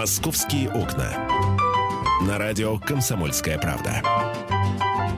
«Московские 0.00 0.70
окна». 0.70 1.12
На 2.26 2.38
радио 2.38 2.78
«Комсомольская 2.78 3.58
правда». 3.58 4.00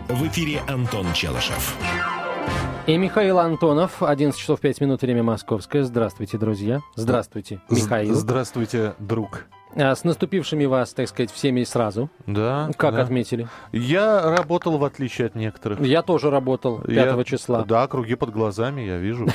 В 0.08 0.26
эфире 0.26 0.60
Антон 0.66 1.06
Челышев. 1.12 1.76
И 2.88 2.96
Михаил 2.96 3.38
Антонов, 3.38 4.02
11 4.02 4.36
часов 4.36 4.58
5 4.58 4.80
минут, 4.80 5.02
время 5.02 5.22
московское. 5.22 5.84
Здравствуйте, 5.84 6.36
друзья. 6.36 6.80
Здравствуйте, 6.96 7.60
Михаил. 7.70 8.12
Здравствуйте, 8.16 8.96
друг. 8.98 9.44
А, 9.76 9.94
с 9.94 10.02
наступившими 10.02 10.64
вас, 10.64 10.92
так 10.92 11.06
сказать, 11.06 11.30
всеми 11.30 11.62
сразу. 11.62 12.10
Да. 12.26 12.68
Как 12.76 12.96
да. 12.96 13.02
отметили? 13.02 13.46
Я 13.70 14.36
работал, 14.36 14.78
в 14.78 14.84
отличие 14.84 15.28
от 15.28 15.36
некоторых. 15.36 15.80
Я 15.80 16.02
тоже 16.02 16.28
работал 16.28 16.80
5 16.80 16.90
Я- 16.90 17.24
числа. 17.24 17.62
Да, 17.62 17.86
круги 17.86 18.16
под 18.16 18.30
глазами, 18.30 18.80
я 18.80 18.98
вижу. 18.98 19.28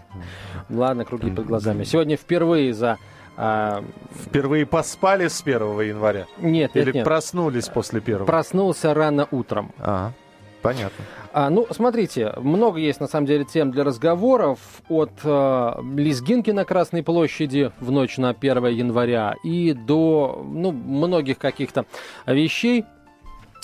Ладно, 0.70 1.04
круги 1.04 1.30
под 1.30 1.44
глазами. 1.44 1.84
Сегодня 1.84 2.16
впервые 2.16 2.72
за... 2.72 2.96
а, 3.40 3.84
Впервые 4.26 4.66
поспали 4.66 5.28
с 5.28 5.40
1 5.40 5.80
января? 5.80 6.26
нет, 6.38 6.72
Или 6.74 6.86
нет, 6.86 6.94
нет. 6.96 7.04
проснулись 7.04 7.68
после 7.68 8.00
первого? 8.00 8.26
Проснулся 8.26 8.92
рано 8.94 9.28
утром. 9.30 9.70
А, 9.78 10.10
понятно. 10.60 11.04
А, 11.32 11.48
ну, 11.50 11.66
смотрите, 11.70 12.32
много 12.38 12.80
есть, 12.80 13.00
на 13.00 13.06
самом 13.06 13.26
деле, 13.26 13.44
тем 13.44 13.70
для 13.70 13.84
разговоров. 13.84 14.58
От 14.88 15.12
э, 15.22 15.72
лезгинки 15.94 16.50
на 16.50 16.64
Красной 16.64 17.04
площади 17.04 17.70
в 17.78 17.92
ночь 17.92 18.16
на 18.18 18.30
1 18.30 18.66
января 18.66 19.36
и 19.44 19.72
до, 19.72 20.44
ну, 20.44 20.72
многих 20.72 21.38
каких-то 21.38 21.84
вещей 22.26 22.84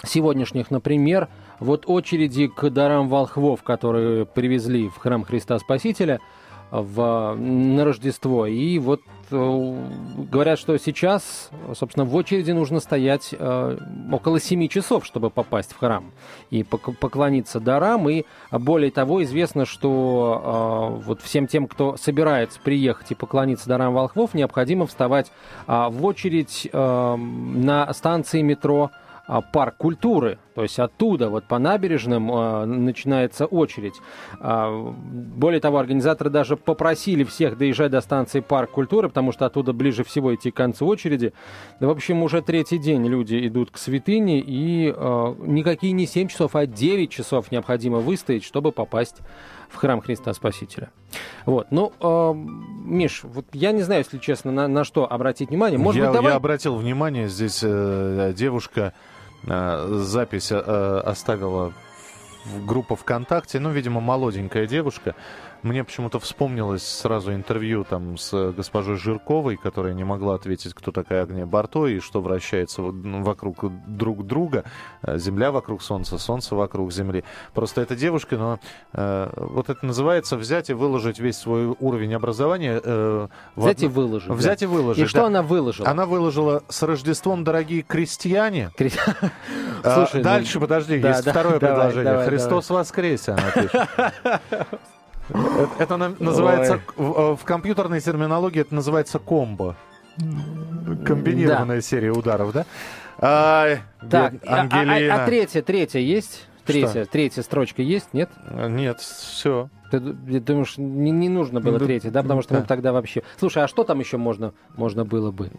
сегодняшних, 0.07 0.71
например, 0.71 1.29
вот 1.59 1.85
очереди 1.89 2.47
к 2.47 2.71
дарам 2.71 3.09
волхвов, 3.09 3.63
которые 3.63 4.25
привезли 4.27 4.89
в 4.89 4.99
храм 4.99 5.25
Христа 5.25 5.59
Спасителя 5.59 6.21
в, 6.71 7.35
на 7.37 7.85
Рождество. 7.85 8.47
И 8.47 8.79
вот 8.79 9.01
э, 9.01 9.11
говорят, 9.31 10.59
что 10.59 10.77
сейчас, 10.79 11.51
собственно, 11.75 12.05
в 12.05 12.15
очереди 12.15 12.51
нужно 12.51 12.81
стоять 12.81 13.35
э, 13.37 13.79
около 14.11 14.41
7 14.41 14.69
часов, 14.69 15.05
чтобы 15.05 15.31
попасть 15.31 15.73
в 15.73 15.79
храм 15.79 16.13
и 16.51 16.63
пок- 16.63 16.95
поклониться 16.95 17.61
дарам. 17.61 18.09
И 18.09 18.25
более 18.51 18.91
того, 18.91 19.23
известно, 19.23 19.67
что 19.67 20.99
э, 21.01 21.05
вот 21.05 21.23
всем 21.23 21.47
тем, 21.47 21.67
кто 21.67 21.97
собирается 21.97 22.61
приехать 22.61 23.11
и 23.11 23.15
поклониться 23.15 23.69
дарам 23.69 23.95
волхвов, 23.95 24.35
необходимо 24.35 24.87
вставать 24.87 25.31
а, 25.67 25.89
в 25.91 26.05
очередь 26.05 26.69
э, 26.73 27.17
на 27.17 27.93
станции 27.93 28.43
метро 28.43 28.91
парк 29.53 29.77
культуры. 29.77 30.39
То 30.55 30.63
есть 30.63 30.79
оттуда, 30.79 31.31
вот 31.31 31.45
по 31.45 31.59
набережным, 31.59 32.31
а, 32.33 32.65
начинается 32.65 33.47
очередь. 33.47 33.95
А, 34.41 34.71
Более 34.71 35.61
того, 35.61 35.79
организаторы 35.79 36.31
даже 36.31 36.57
попросили 36.57 37.25
всех 37.25 37.59
доезжать 37.59 37.91
до 37.91 38.01
станции 38.01 38.41
парк 38.41 38.71
культуры, 38.71 39.09
потому 39.09 39.33
что 39.33 39.47
оттуда 39.47 39.73
ближе 39.73 40.05
всего 40.05 40.35
идти 40.35 40.51
к 40.51 40.55
концу 40.55 40.87
очереди. 40.87 41.33
Да, 41.81 41.89
в 41.89 41.91
общем, 41.91 42.23
уже 42.23 42.43
третий 42.43 42.79
день 42.79 43.07
люди 43.07 43.47
идут 43.47 43.71
к 43.71 43.79
святыне, 43.79 44.41
и 44.41 44.93
а, 44.95 45.35
никакие 45.41 45.93
не 45.93 46.07
7 46.07 46.29
часов, 46.29 46.55
а 46.55 46.67
9 46.67 47.11
часов 47.11 47.51
необходимо 47.51 47.99
выстоять, 47.99 48.45
чтобы 48.45 48.73
попасть 48.73 49.17
в 49.75 49.77
храм 49.77 50.01
Христа 50.01 50.33
Спасителя. 50.33 50.91
Вот, 51.47 51.67
ну, 51.71 51.93
э, 52.01 52.33
Миш, 52.35 53.23
вот 53.25 53.47
я 53.53 53.73
не 53.73 53.83
знаю, 53.83 54.01
если 54.01 54.19
честно, 54.19 54.53
на, 54.53 54.69
на 54.69 54.85
что 54.85 55.11
обратить 55.11 55.51
внимание. 55.51 55.79
Может 55.79 56.01
я, 56.01 56.09
быть, 56.09 56.15
давай... 56.15 56.31
я 56.31 56.37
обратил 56.37 56.77
внимание, 56.77 57.29
здесь 57.29 57.61
э, 57.63 58.33
девушка 58.37 58.95
запись 59.47 60.53
э, 60.53 60.57
оставила 60.57 61.73
в 62.45 62.65
группу 62.67 62.95
ВКонтакте, 62.95 63.61
ну, 63.61 63.71
видимо, 63.71 64.01
молоденькая 64.01 64.67
девушка. 64.67 65.15
Мне 65.65 65.83
почему-то 65.83 66.21
вспомнилось 66.21 66.87
сразу 66.87 67.33
интервью 67.33 67.85
там 67.89 68.19
с 68.19 68.53
госпожой 68.53 68.97
Жирковой, 68.97 69.57
которая 69.57 69.95
не 69.95 70.05
могла 70.05 70.35
ответить, 70.35 70.75
кто 70.75 70.93
такая 70.93 71.23
Агния 71.23 71.47
Барто 71.47 71.87
и 71.87 72.01
что 72.01 72.21
вращается 72.21 72.83
ну, 72.83 73.23
вокруг 73.23 73.65
друг 73.87 74.27
друга. 74.27 74.65
Э, 75.03 75.17
Земля 75.17 75.51
вокруг 75.51 75.81
Солнца, 75.83 76.19
Солнце 76.19 76.55
вокруг 76.55 76.93
Земли. 76.93 77.25
Просто 77.55 77.81
эта 77.81 77.97
девушка, 77.97 78.37
но 78.37 78.61
э, 78.93 79.31
вот 79.37 79.71
это 79.71 79.87
называется 79.87 80.37
взять 80.37 80.69
и 80.69 80.75
выложить 80.75 81.19
весь 81.19 81.39
свой 81.39 81.75
уровень 81.81 82.13
образования. 82.15 82.79
э, 82.85 83.29
Взять 83.57 83.83
и 83.83 83.87
одну- 83.87 84.03
выложить. 84.03 84.29
да. 84.29 84.35
Взять 84.35 84.63
и 84.63 84.67
выложить. 84.67 85.05
И 85.05 85.07
что 85.07 85.21
да. 85.23 85.27
она 85.29 85.43
выложила? 85.43 85.89
Она 85.89 86.05
выложила 86.05 86.63
«С 86.69 86.83
Рождеством, 86.83 87.43
дорогие 87.43 87.81
крестьяне». 87.83 88.71
Кри- 88.77 88.93
А, 89.83 89.95
Слушай, 89.95 90.17
ну, 90.19 90.25
Дальше, 90.25 90.61
подожди, 90.61 90.99
да, 90.99 91.09
есть 91.09 91.25
да, 91.25 91.31
второе 91.31 91.59
давай, 91.59 91.75
предложение. 91.77 92.13
давай, 92.13 92.27
«Христос 92.29 92.69
воскресе», 92.69 93.33
она 93.33 93.51
пишет. 93.51 93.89
Это- 95.31 95.69
Это 95.79 95.97
на- 95.97 96.15
называется, 96.19 96.81
в 96.97 97.37
в 97.37 97.45
компьютерной 97.45 98.01
терминологии 98.01 98.61
это 98.61 98.75
называется 98.75 99.19
комбо. 99.19 99.77
Комбинированная 101.05 101.81
серия 101.81 102.11
ударов, 102.13 102.53
да? 102.53 102.65
Так, 104.11 104.35
а, 104.47 104.69
а- 104.71 105.23
а- 105.23 105.27
третья, 105.27 105.63
третья 105.63 106.01
есть? 106.01 106.47
Третья, 106.65 107.05
третья 107.05 107.43
строчка 107.43 107.83
есть, 107.83 108.09
нет? 108.13 108.31
Нет, 108.51 109.01
все. 109.01 109.69
Ты, 109.91 110.01
ты 110.01 110.41
думаешь, 110.41 110.79
не, 110.79 111.11
не 111.11 111.29
нужно 111.29 111.61
было 111.61 111.79
Да, 111.79 111.85
третья, 111.85 112.11
да? 112.11 112.23
Потому 112.23 112.43
что 112.43 112.55
да. 112.55 112.61
мы 112.61 112.67
тогда 112.67 112.93
вообще... 112.93 113.23
Слушай, 113.39 113.65
а 113.65 113.69
что 113.69 113.85
там 113.85 114.01
еще 114.01 114.17
можно, 114.17 114.55
можно 114.77 115.05
было 115.05 115.31
бы? 115.31 115.51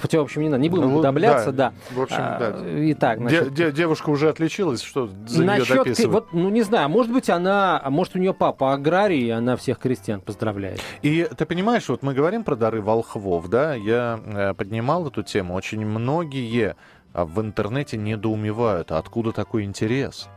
Хотя, 0.00 0.18
в 0.18 0.22
общем, 0.22 0.42
не 0.42 0.48
надо, 0.48 0.62
не 0.62 0.68
будем 0.68 0.90
Ну, 0.90 0.98
удавляться, 0.98 1.52
да. 1.52 1.72
да, 1.90 1.96
в 1.96 2.02
общем, 2.02 2.16
да. 2.16 2.56
Итак, 2.92 3.18
Де- 3.18 3.28
значит, 3.28 3.54
де- 3.54 3.72
Девушка 3.72 4.10
уже 4.10 4.28
отличилась, 4.28 4.80
что 4.82 5.08
за 5.26 5.44
нее 5.44 5.58
насчет... 5.58 5.76
дописывают? 5.76 6.12
Вот, 6.12 6.32
ну, 6.32 6.48
не 6.48 6.62
знаю, 6.62 6.88
может 6.88 7.12
быть, 7.12 7.28
она... 7.28 7.80
а 7.82 7.90
Может, 7.90 8.16
у 8.16 8.18
нее 8.18 8.32
папа 8.34 8.72
аграрий, 8.72 9.26
и 9.26 9.30
она 9.30 9.56
всех 9.56 9.78
крестьян 9.78 10.20
поздравляет. 10.20 10.80
И 11.02 11.28
ты 11.36 11.44
понимаешь, 11.46 11.88
вот 11.88 12.02
мы 12.02 12.14
говорим 12.14 12.44
про 12.44 12.56
дары 12.56 12.80
волхвов, 12.80 13.48
да, 13.48 13.74
я 13.74 14.20
э, 14.24 14.54
поднимал 14.54 15.06
эту 15.08 15.22
тему, 15.22 15.54
очень 15.54 15.84
многие 15.84 16.76
а, 17.12 17.24
в 17.24 17.40
интернете 17.40 17.96
недоумевают, 17.96 18.92
а 18.92 18.98
откуда 18.98 19.32
такой 19.32 19.64
интерес? 19.64 20.28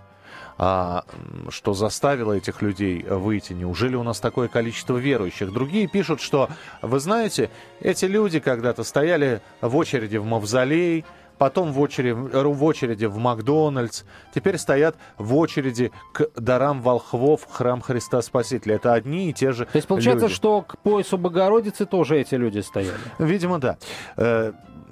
А, 0.66 1.04
что 1.50 1.74
заставило 1.74 2.32
этих 2.32 2.62
людей 2.62 3.04
выйти? 3.04 3.52
Неужели 3.52 3.98
у 3.98 4.04
нас 4.04 4.22
такое 4.22 4.48
количество 4.48 4.96
верующих? 4.96 5.52
Другие 5.52 5.88
пишут, 5.88 6.22
что, 6.22 6.48
вы 6.82 7.02
знаете, 7.02 7.50
эти 7.82 8.06
люди 8.06 8.40
когда-то 8.40 8.86
стояли 8.86 9.42
в 9.60 9.76
очереди 9.76 10.16
в 10.16 10.24
Мавзолей, 10.26 11.04
потом 11.38 11.74
в 11.74 11.82
очереди, 11.82 12.12
в 12.14 12.64
очереди 12.64 13.04
в 13.04 13.18
Макдональдс, 13.18 14.04
теперь 14.34 14.58
стоят 14.58 14.96
в 15.18 15.36
очереди 15.36 15.92
к 16.14 16.30
дарам 16.38 16.82
волхвов 16.82 17.46
храм 17.52 17.82
Христа 17.82 18.22
Спасителя. 18.22 18.76
Это 18.76 18.94
одни 18.94 19.32
и 19.32 19.34
те 19.34 19.52
же 19.52 19.66
То 19.66 19.76
есть, 19.76 19.90
получается, 19.90 20.28
люди. 20.28 20.36
что 20.36 20.62
к 20.62 20.78
поясу 20.78 21.18
Богородицы 21.18 21.86
тоже 21.86 22.22
эти 22.22 22.36
люди 22.36 22.60
стояли? 22.60 22.96
Видимо, 23.20 23.60
да. 23.60 23.78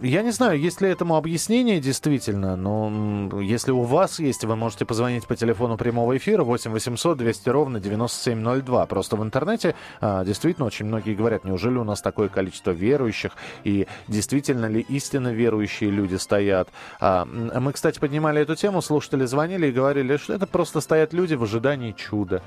Я 0.04 0.24
не 0.24 0.32
знаю, 0.32 0.60
есть 0.60 0.82
ли 0.82 0.90
этому 0.90 1.16
объяснение 1.16 1.80
действительно, 1.80 2.56
но 2.56 3.40
если 3.40 3.70
у 3.70 3.84
вас 3.84 4.18
есть, 4.18 4.44
вы 4.44 4.56
можете 4.56 4.84
позвонить 4.84 5.28
по 5.28 5.36
телефону 5.36 5.78
прямого 5.78 6.18
эфира 6.18 6.44
8 6.44 6.72
800 6.72 7.20
200 7.20 7.50
ровно 7.50 7.80
9702. 7.80 8.88
Просто 8.88 9.16
в 9.16 9.22
интернете 9.24 9.76
а, 10.00 10.26
действительно 10.26 10.66
очень 10.66 10.88
многие 10.88 11.14
говорят, 11.14 11.44
неужели 11.44 11.78
у 11.78 11.84
нас 11.84 12.02
такое 12.02 12.30
количество 12.30 12.72
верующих, 12.72 13.34
и 13.64 13.88
действительно 14.08 14.66
ли 14.66 14.82
истинно 14.90 15.34
верующие 15.34 15.92
люди 15.92 16.16
стоят. 16.16 16.70
А, 17.00 17.26
мы, 17.26 17.72
кстати, 17.72 18.00
поднимали 18.00 18.42
эту 18.42 18.56
тему, 18.56 18.82
слушатели 18.82 19.26
звонили 19.26 19.68
и 19.68 19.72
говорили, 19.72 20.18
что 20.18 20.34
это 20.34 20.48
просто 20.48 20.82
стоят 20.82 21.14
люди 21.14 21.36
в 21.36 21.44
ожидании 21.44 21.92
чуда, 21.92 22.42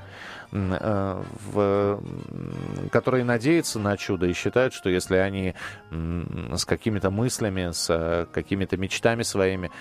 в, 0.51 1.59
м, 1.59 2.89
которые 2.91 3.23
надеются 3.23 3.79
на 3.79 3.97
чудо 3.97 4.27
и 4.27 4.33
считают, 4.33 4.73
что 4.73 4.89
если 4.89 5.15
они 5.17 5.55
с 5.91 6.65
какими-то 6.65 7.09
мыслями, 7.09 7.71
с 7.71 7.87
э, 7.89 8.25
какими-то 8.31 8.77
мечтами 8.77 9.23
своими 9.23 9.71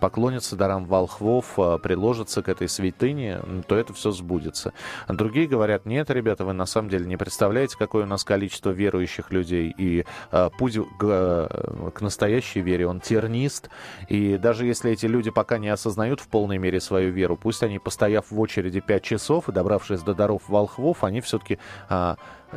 поклонятся 0.00 0.56
дарам 0.56 0.84
волхвов, 0.86 1.58
э, 1.58 1.78
приложатся 1.82 2.42
к 2.42 2.48
этой 2.48 2.68
святыне, 2.68 3.40
то 3.66 3.76
это 3.76 3.92
все 3.92 4.10
сбудется. 4.10 4.72
А 5.06 5.14
другие 5.14 5.46
говорят, 5.46 5.86
нет, 5.86 6.10
ребята, 6.10 6.44
вы 6.44 6.52
на 6.52 6.66
самом 6.66 6.88
деле 6.88 7.06
не 7.06 7.16
представляете, 7.16 7.76
какое 7.78 8.04
у 8.04 8.06
нас 8.06 8.24
количество 8.24 8.70
верующих 8.70 9.30
людей, 9.30 9.74
и 9.76 10.04
э, 10.32 10.50
путь 10.58 10.78
к, 10.98 11.04
э, 11.04 11.90
к 11.94 12.00
настоящей 12.00 12.60
вере, 12.60 12.86
он 12.86 13.00
тернист, 13.00 13.70
и 14.08 14.36
даже 14.36 14.66
если 14.66 14.92
эти 14.92 15.06
люди 15.06 15.30
пока 15.30 15.58
не 15.58 15.68
осознают 15.68 16.20
в 16.20 16.28
полной 16.28 16.58
мере 16.58 16.80
свою 16.80 17.12
веру, 17.12 17.36
пусть 17.36 17.62
они, 17.62 17.78
постояв 17.78 18.30
в 18.30 18.40
очереди 18.40 18.80
5 18.80 19.02
часов 19.02 19.48
и 19.48 19.52
добравшись 19.52 20.02
до 20.02 20.14
даров 20.14 20.48
волхвов, 20.48 21.04
они 21.04 21.20
все-таки 21.20 21.58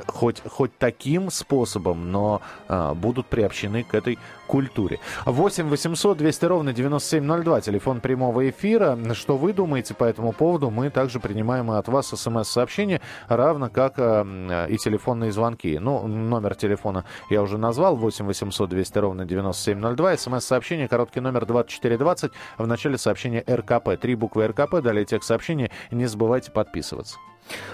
хоть, 0.07 0.41
хоть 0.47 0.77
таким 0.77 1.29
способом, 1.29 2.11
но 2.11 2.41
а, 2.67 2.93
будут 2.93 3.27
приобщены 3.27 3.83
к 3.83 3.93
этой 3.93 4.17
культуре. 4.47 4.99
8 5.25 5.69
800 5.69 6.17
200 6.17 6.45
ровно 6.45 6.73
9702, 6.73 7.61
телефон 7.61 8.01
прямого 8.01 8.49
эфира. 8.49 8.97
Что 9.13 9.37
вы 9.37 9.53
думаете 9.53 9.93
по 9.93 10.03
этому 10.03 10.31
поводу? 10.33 10.69
Мы 10.69 10.89
также 10.89 11.19
принимаем 11.19 11.71
от 11.71 11.87
вас 11.87 12.07
смс-сообщения, 12.07 13.01
равно 13.27 13.69
как 13.69 13.95
а, 13.97 14.65
и 14.67 14.77
телефонные 14.77 15.31
звонки. 15.31 15.77
Ну, 15.79 16.07
номер 16.07 16.55
телефона 16.55 17.05
я 17.29 17.41
уже 17.41 17.57
назвал, 17.57 17.95
8 17.95 18.25
800 18.25 18.69
200 18.69 18.97
ровно 18.97 19.25
9702. 19.25 20.17
СМС-сообщение, 20.17 20.87
короткий 20.87 21.19
номер 21.19 21.45
2420, 21.45 22.31
в 22.57 22.67
начале 22.67 22.97
сообщения 22.97 23.43
РКП. 23.47 23.99
Три 23.99 24.15
буквы 24.15 24.47
РКП, 24.47 24.81
далее 24.81 25.05
текст 25.05 25.27
сообщения. 25.27 25.71
Не 25.91 26.05
забывайте 26.05 26.51
подписываться. 26.51 27.17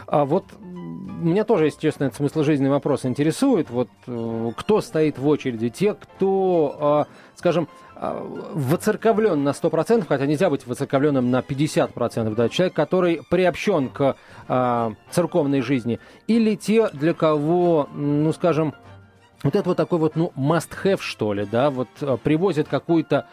А 0.07 0.25
вот 0.25 0.45
меня 0.62 1.44
тоже, 1.44 1.66
если 1.66 1.80
честно, 1.81 2.06
этот 2.06 2.18
смысл 2.18 2.44
жизни 2.44 2.68
вопрос 2.68 3.06
интересует. 3.06 3.69
Вот 3.69 3.89
э, 4.07 4.51
кто 4.56 4.81
стоит 4.81 5.18
в 5.18 5.27
очереди? 5.27 5.69
Те, 5.69 5.94
кто, 5.94 6.77
а, 6.80 7.07
скажем, 7.36 7.68
а, 7.95 8.22
воцерковлен 8.54 9.44
на 9.44 9.54
100%, 9.54 10.06
хотя 10.07 10.25
нельзя 10.25 10.50
быть 10.50 10.68
воцерковленным 10.68 11.31
на 11.31 11.42
50%, 11.42 12.36
да, 12.36 12.50
человек, 12.50 12.74
который 12.74 13.22
приобщен 13.30 13.89
к 13.89 14.18
а, 14.48 14.94
церковной 15.12 15.62
жизни, 15.62 16.00
или 16.27 16.56
те, 16.56 16.89
для 16.89 17.13
кого, 17.13 17.88
ну, 17.94 18.33
скажем, 18.33 18.74
вот 19.44 19.56
это 19.56 19.69
вот 19.69 19.77
такой 19.77 20.00
вот, 20.00 20.16
ну, 20.16 20.33
must-have, 20.36 21.00
что 21.00 21.33
ли, 21.33 21.45
да, 21.45 21.69
вот 21.69 21.88
а, 22.01 22.18
привозят 22.18 22.68
какую-то 22.68 23.27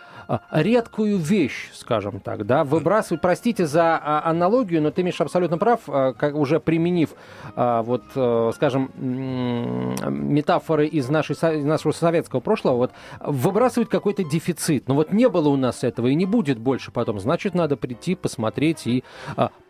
редкую 0.50 1.18
вещь, 1.18 1.70
скажем 1.72 2.20
так, 2.20 2.46
да, 2.46 2.64
выбрасывать, 2.64 3.20
простите 3.20 3.66
за 3.66 3.96
а, 3.96 4.22
аналогию, 4.24 4.82
но 4.82 4.90
ты, 4.90 5.02
Миша, 5.02 5.24
абсолютно 5.24 5.58
прав, 5.58 5.80
а, 5.88 6.12
как 6.12 6.34
уже 6.34 6.60
применив, 6.60 7.10
вот, 7.54 8.02
э, 8.14 8.50
скажем, 8.54 8.90
метафоры 8.96 10.86
из, 10.86 11.08
нашей, 11.08 11.34
из 11.34 11.64
нашего 11.64 11.92
советского 11.92 12.40
прошлого, 12.40 12.76
вот, 12.76 12.92
выбрасывать 13.20 13.88
какой-то 13.88 14.24
дефицит. 14.24 14.88
Но 14.88 14.94
вот 14.94 15.12
не 15.12 15.28
было 15.28 15.48
у 15.48 15.56
нас 15.56 15.84
этого 15.84 16.06
и 16.08 16.14
не 16.14 16.26
будет 16.26 16.58
больше 16.58 16.90
потом. 16.90 17.20
Значит, 17.20 17.54
надо 17.54 17.76
прийти, 17.76 18.14
посмотреть 18.14 18.86
и 18.86 19.04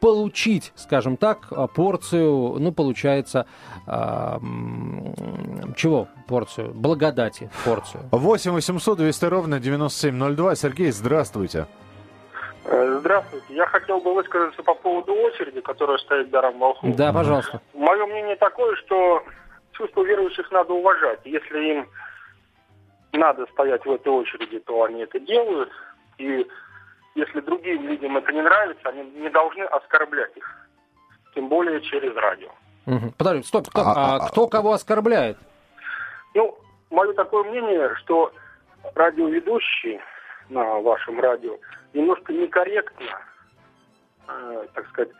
получить, 0.00 0.72
скажем 0.74 1.16
так, 1.16 1.52
порцию, 1.74 2.56
ну, 2.58 2.72
получается, 2.72 3.46
чего 5.76 6.08
порцию? 6.26 6.72
Благодати 6.74 7.50
порцию. 7.64 8.04
8 8.10 8.52
800 8.52 8.98
200 8.98 9.24
ровно 9.26 9.60
9702 9.60 10.41
Москва. 10.42 10.54
Сергей, 10.56 10.90
здравствуйте. 10.90 11.66
Э, 12.64 12.98
здравствуйте. 12.98 13.46
Я 13.54 13.66
хотел 13.66 14.00
бы 14.00 14.14
высказаться 14.14 14.62
по 14.62 14.74
поводу 14.74 15.14
очереди, 15.14 15.60
которая 15.60 15.98
стоит 15.98 16.30
даром 16.30 16.58
волхов. 16.58 16.94
Да, 16.96 17.12
пожалуйста. 17.12 17.60
Мое 17.74 18.06
мнение 18.06 18.36
такое, 18.36 18.74
что 18.76 19.22
чувство 19.72 20.02
верующих 20.02 20.50
надо 20.50 20.72
уважать. 20.72 21.20
Если 21.24 21.58
им 21.58 21.88
надо 23.12 23.46
стоять 23.52 23.84
в 23.84 23.92
этой 23.92 24.08
очереди, 24.08 24.58
то 24.60 24.84
они 24.84 25.02
это 25.02 25.20
делают. 25.20 25.70
И 26.18 26.46
если 27.14 27.40
другим 27.40 27.86
людям 27.86 28.16
это 28.16 28.32
не 28.32 28.42
нравится, 28.42 28.88
они 28.88 29.02
не 29.10 29.28
должны 29.30 29.62
оскорблять 29.64 30.36
их. 30.36 30.68
Тем 31.34 31.48
более 31.48 31.80
через 31.82 32.14
радио. 32.16 32.50
Угу. 32.86 33.14
Подожди, 33.16 33.42
стоп, 33.44 33.68
кто, 33.68 33.82
а, 33.82 33.94
а, 33.94 34.16
а 34.16 34.28
кто 34.28 34.48
кого 34.48 34.72
оскорбляет? 34.72 35.38
Ну, 36.34 36.58
мое 36.90 37.12
такое 37.12 37.44
мнение, 37.44 37.94
что 37.96 38.32
радиоведущий 38.94 40.00
на 40.52 40.80
вашем 40.80 41.18
радио 41.20 41.56
немножко 41.94 42.32
некорректно, 42.32 43.18
э, 44.28 44.66
так 44.74 44.88
сказать, 44.88 45.10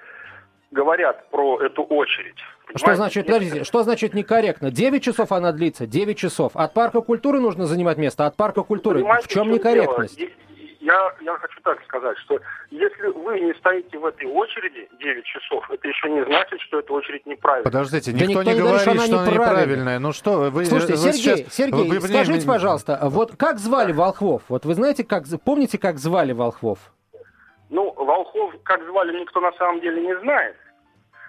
говорят 0.71 1.29
про 1.31 1.61
эту 1.61 1.83
очередь. 1.83 2.37
Что 2.75 2.95
значит, 2.95 3.27
подождите, 3.27 3.65
что 3.65 3.83
значит 3.83 4.15
некорректно? 4.15 4.71
9 4.71 5.03
часов 5.03 5.33
она 5.33 5.53
длится, 5.53 5.87
9 5.87 6.17
часов. 6.17 6.53
От 6.55 6.73
парка 6.73 7.01
культуры 7.03 7.41
нужно 7.41 7.67
занимать 7.67 7.99
место, 7.99 8.27
от 8.27 8.37
парка 8.37 8.63
культуры. 8.63 9.01
Понимаете, 9.01 9.29
в 9.29 9.31
чем 9.31 9.51
некорректность? 9.51 10.17
Дело? 10.17 10.31
Я, 10.93 11.33
я 11.33 11.39
хочу 11.39 11.61
так 11.63 11.83
сказать, 11.85 12.19
что 12.19 12.39
если 12.71 13.07
вы 13.07 13.41
не 13.41 13.55
стоите 13.55 13.99
в 13.99 14.05
этой 14.05 14.27
очереди 14.27 14.89
9 14.99 15.25
часов, 15.25 15.71
это 15.71 15.89
еще 15.89 16.11
не 16.11 16.25
значит, 16.25 16.61
что 16.61 16.79
эта 16.79 16.93
очередь 16.93 17.25
неправильная. 17.27 17.65
Подождите, 17.65 18.13
никто, 18.13 18.27
никто 18.27 18.43
не, 18.43 18.53
не 18.53 18.61
говорит, 18.61 18.81
что 18.81 18.91
она, 18.91 19.07
что 19.07 19.21
она 19.21 19.31
неправильная. 19.31 19.99
Ну 19.99 20.13
что, 20.13 20.51
вы 20.51 20.65
Слушайте, 20.67 20.95
вы 20.95 21.13
Сергей, 21.13 21.37
сейчас... 21.45 21.55
Сергей, 21.55 21.89
вы, 21.89 22.01
скажите, 22.01 22.47
пожалуйста, 22.47 22.99
вот 23.05 23.37
как 23.37 23.59
звали 23.59 23.93
волхвов? 23.93 24.43
Вот 24.49 24.65
вы 24.65 24.75
знаете, 24.75 25.05
как 25.05 25.25
помните, 25.45 25.79
как 25.79 25.99
звали 25.99 26.33
волхвов? 26.33 26.79
Ну, 27.71 27.93
волхов, 27.93 28.53
как 28.65 28.85
звали, 28.85 29.19
никто 29.19 29.41
на 29.41 29.53
самом 29.53 29.81
деле 29.81 30.03
не 30.03 30.19
знает. 30.21 30.57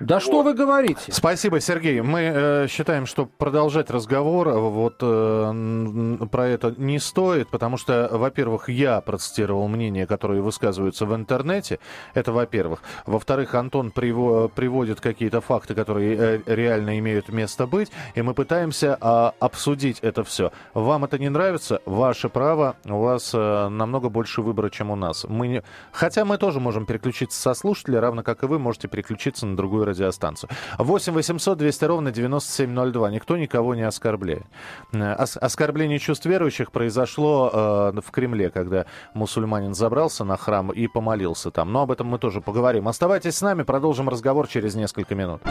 Да 0.03 0.15
вот. 0.15 0.23
что 0.23 0.43
вы 0.43 0.53
говорите? 0.53 1.11
Спасибо, 1.11 1.61
Сергей. 1.61 2.01
Мы 2.01 2.19
э, 2.21 2.67
считаем, 2.67 3.05
что 3.05 3.25
продолжать 3.25 3.89
разговор 3.89 4.49
э, 4.49 4.51
вот 4.51 4.97
э, 5.01 6.27
про 6.29 6.47
это 6.47 6.73
не 6.77 6.99
стоит, 6.99 7.49
потому 7.49 7.77
что, 7.77 8.09
во-первых, 8.11 8.67
я 8.67 8.99
процитировал 8.99 9.67
мнения, 9.69 10.05
которые 10.05 10.41
высказываются 10.41 11.05
в 11.05 11.15
интернете. 11.15 11.79
Это, 12.13 12.33
во-первых. 12.33 12.81
Во-вторых, 13.05 13.55
Антон 13.55 13.93
приво- 13.95 14.49
приводит 14.49 14.99
какие-то 14.99 15.39
факты, 15.39 15.73
которые 15.73 16.17
э, 16.17 16.39
реально 16.47 16.99
имеют 16.99 17.29
место 17.29 17.65
быть, 17.65 17.89
и 18.15 18.21
мы 18.21 18.33
пытаемся 18.33 18.97
э, 18.99 19.31
обсудить 19.39 19.99
это 20.01 20.25
все. 20.25 20.51
Вам 20.73 21.05
это 21.05 21.17
не 21.17 21.29
нравится? 21.29 21.81
Ваше 21.85 22.27
право. 22.27 22.75
У 22.85 22.99
вас 22.99 23.31
э, 23.33 23.67
намного 23.69 24.09
больше 24.09 24.41
выбора, 24.41 24.69
чем 24.69 24.91
у 24.91 24.95
нас. 24.95 25.25
Мы 25.29 25.47
не... 25.47 25.63
Хотя 25.93 26.25
мы 26.25 26.37
тоже 26.37 26.59
можем 26.59 26.85
переключиться 26.85 27.39
со 27.39 27.53
слушателя, 27.53 28.01
равно 28.01 28.21
как 28.21 28.43
и 28.43 28.47
вы 28.47 28.59
можете 28.59 28.89
переключиться 28.89 29.45
на 29.45 29.55
другую 29.55 29.85
радиостанцию. 29.93 30.49
8 30.77 31.13
800 31.13 31.57
200 31.57 31.85
ровно 31.85 32.11
9702. 32.11 33.09
Никто 33.11 33.37
никого 33.37 33.75
не 33.75 33.83
оскорбляет. 33.83 34.43
Э, 34.91 35.15
ос- 35.15 35.37
оскорбление 35.37 35.99
чувств 35.99 36.25
верующих 36.25 36.71
произошло 36.71 37.49
э, 37.53 38.01
в 38.01 38.11
Кремле, 38.11 38.49
когда 38.49 38.85
мусульманин 39.13 39.73
забрался 39.73 40.23
на 40.25 40.37
храм 40.37 40.71
и 40.71 40.87
помолился 40.87 41.51
там. 41.51 41.71
Но 41.71 41.81
об 41.83 41.91
этом 41.91 42.07
мы 42.07 42.19
тоже 42.19 42.41
поговорим. 42.41 42.87
Оставайтесь 42.87 43.35
с 43.37 43.41
нами, 43.41 43.63
продолжим 43.63 44.09
разговор 44.09 44.47
через 44.47 44.75
несколько 44.75 45.15
минут. 45.15 45.41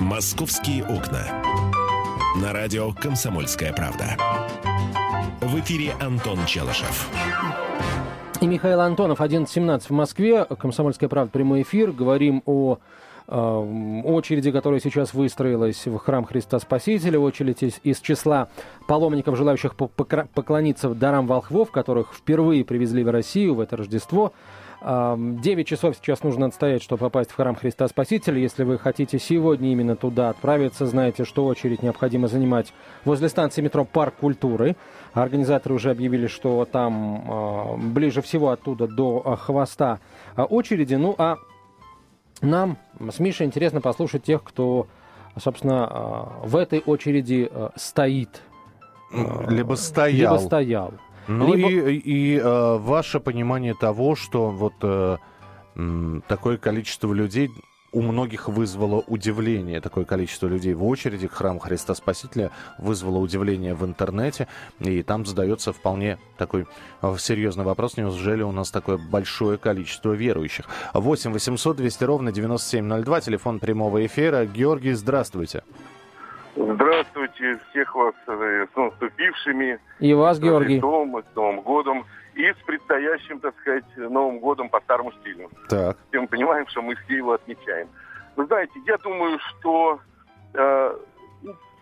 «Московские 0.00 0.84
окна». 0.84 1.42
На 2.36 2.52
радио 2.52 2.92
«Комсомольская 2.92 3.72
правда». 3.72 4.16
В 5.40 5.58
эфире 5.60 5.94
Антон 6.00 6.38
Челышев. 6.46 7.08
И 8.42 8.46
Михаил 8.48 8.80
Антонов, 8.80 9.20
11.17 9.20 9.82
в 9.86 9.90
Москве. 9.90 10.44
Комсомольская 10.44 11.08
правда, 11.08 11.30
прямой 11.30 11.62
эфир. 11.62 11.92
Говорим 11.92 12.42
о 12.44 12.78
э, 13.28 14.02
очереди, 14.04 14.50
которая 14.50 14.80
сейчас 14.80 15.14
выстроилась 15.14 15.86
в 15.86 15.96
храм 15.98 16.24
Христа 16.24 16.58
Спасителя, 16.58 17.20
очередь 17.20 17.62
из, 17.62 17.78
из 17.84 18.00
числа 18.00 18.48
паломников, 18.88 19.36
желающих 19.36 19.76
поклониться 19.76 20.88
дарам 20.88 21.28
волхвов, 21.28 21.70
которых 21.70 22.12
впервые 22.12 22.64
привезли 22.64 23.04
в 23.04 23.10
Россию 23.10 23.54
в 23.54 23.60
это 23.60 23.76
Рождество. 23.76 24.32
9 24.84 25.66
часов 25.66 25.96
сейчас 25.96 26.22
нужно 26.24 26.46
отстоять, 26.46 26.82
чтобы 26.82 27.00
попасть 27.00 27.30
в 27.30 27.36
храм 27.36 27.54
Христа 27.54 27.86
Спасителя. 27.86 28.38
Если 28.40 28.64
вы 28.64 28.78
хотите 28.78 29.18
сегодня 29.18 29.70
именно 29.70 29.94
туда 29.94 30.30
отправиться, 30.30 30.86
знаете, 30.86 31.24
что 31.24 31.46
очередь 31.46 31.82
необходимо 31.82 32.26
занимать 32.26 32.72
возле 33.04 33.28
станции 33.28 33.62
метро 33.62 33.84
Парк 33.84 34.14
культуры. 34.20 34.76
Организаторы 35.12 35.76
уже 35.76 35.90
объявили, 35.90 36.26
что 36.26 36.64
там 36.64 37.30
э, 37.30 37.76
ближе 37.76 38.22
всего 38.22 38.50
оттуда 38.50 38.88
до 38.88 39.22
э, 39.24 39.36
хвоста 39.36 40.00
э, 40.36 40.42
очереди. 40.42 40.94
Ну 40.94 41.14
а 41.16 41.36
нам 42.40 42.76
с 42.98 43.20
Мишей 43.20 43.46
интересно 43.46 43.80
послушать 43.80 44.24
тех, 44.24 44.42
кто, 44.42 44.88
собственно, 45.38 46.40
э, 46.42 46.48
в 46.48 46.56
этой 46.56 46.80
очереди 46.80 47.48
э, 47.48 47.68
стоит. 47.76 48.42
Либо 49.48 49.74
стоял. 49.74 50.34
Либо 50.34 50.44
стоял. 50.44 50.94
Ну 51.28 51.54
Либо... 51.54 51.68
и, 51.68 51.96
и 51.96 52.38
э, 52.38 52.76
ваше 52.78 53.20
понимание 53.20 53.74
того, 53.74 54.16
что 54.16 54.50
вот 54.50 54.74
э, 54.82 55.16
такое 56.28 56.56
количество 56.56 57.12
людей 57.12 57.50
у 57.92 58.00
многих 58.00 58.48
вызвало 58.48 59.04
удивление. 59.06 59.80
Такое 59.80 60.04
количество 60.04 60.46
людей 60.46 60.72
в 60.72 60.84
очереди 60.84 61.28
к 61.28 61.32
храму 61.32 61.58
Христа 61.58 61.94
Спасителя 61.94 62.50
вызвало 62.78 63.18
удивление 63.18 63.74
в 63.74 63.84
интернете. 63.84 64.48
И 64.80 65.02
там 65.02 65.26
задается 65.26 65.72
вполне 65.72 66.18
такой 66.38 66.66
э, 67.02 67.16
серьезный 67.18 67.64
вопрос. 67.64 67.96
Неужели 67.96 68.42
у 68.42 68.52
нас 68.52 68.70
такое 68.70 68.96
большое 68.98 69.58
количество 69.58 70.12
верующих? 70.12 70.66
8 70.94 71.32
800 71.32 71.76
200 71.76 72.04
ровно 72.04 72.32
9702, 72.32 73.20
телефон 73.20 73.60
прямого 73.60 74.04
эфира. 74.04 74.46
Георгий, 74.46 74.92
здравствуйте. 74.92 75.62
Здравствуйте, 75.62 75.92
всех 77.70 77.94
вас 77.94 78.14
э, 78.26 78.66
с 78.72 78.76
наступившими. 78.76 79.78
И 80.00 80.14
вас, 80.14 80.38
Георгий. 80.38 80.78
С 80.78 80.82
Новым, 80.82 81.22
с 81.22 81.36
Новым 81.36 81.60
годом. 81.60 82.04
И 82.34 82.50
с 82.50 82.56
предстоящим, 82.66 83.40
так 83.40 83.54
сказать, 83.60 83.84
Новым 83.96 84.38
годом 84.38 84.68
по 84.68 84.80
старому 84.80 85.12
стилю. 85.12 85.50
Так. 85.68 85.96
Все 86.08 86.20
мы 86.20 86.26
понимаем, 86.26 86.66
что 86.68 86.82
мы 86.82 86.94
все 86.94 87.16
его 87.16 87.32
отмечаем. 87.32 87.88
Вы 88.36 88.46
знаете, 88.46 88.72
я 88.86 88.96
думаю, 88.98 89.38
что 89.38 90.00
э, 90.54 90.96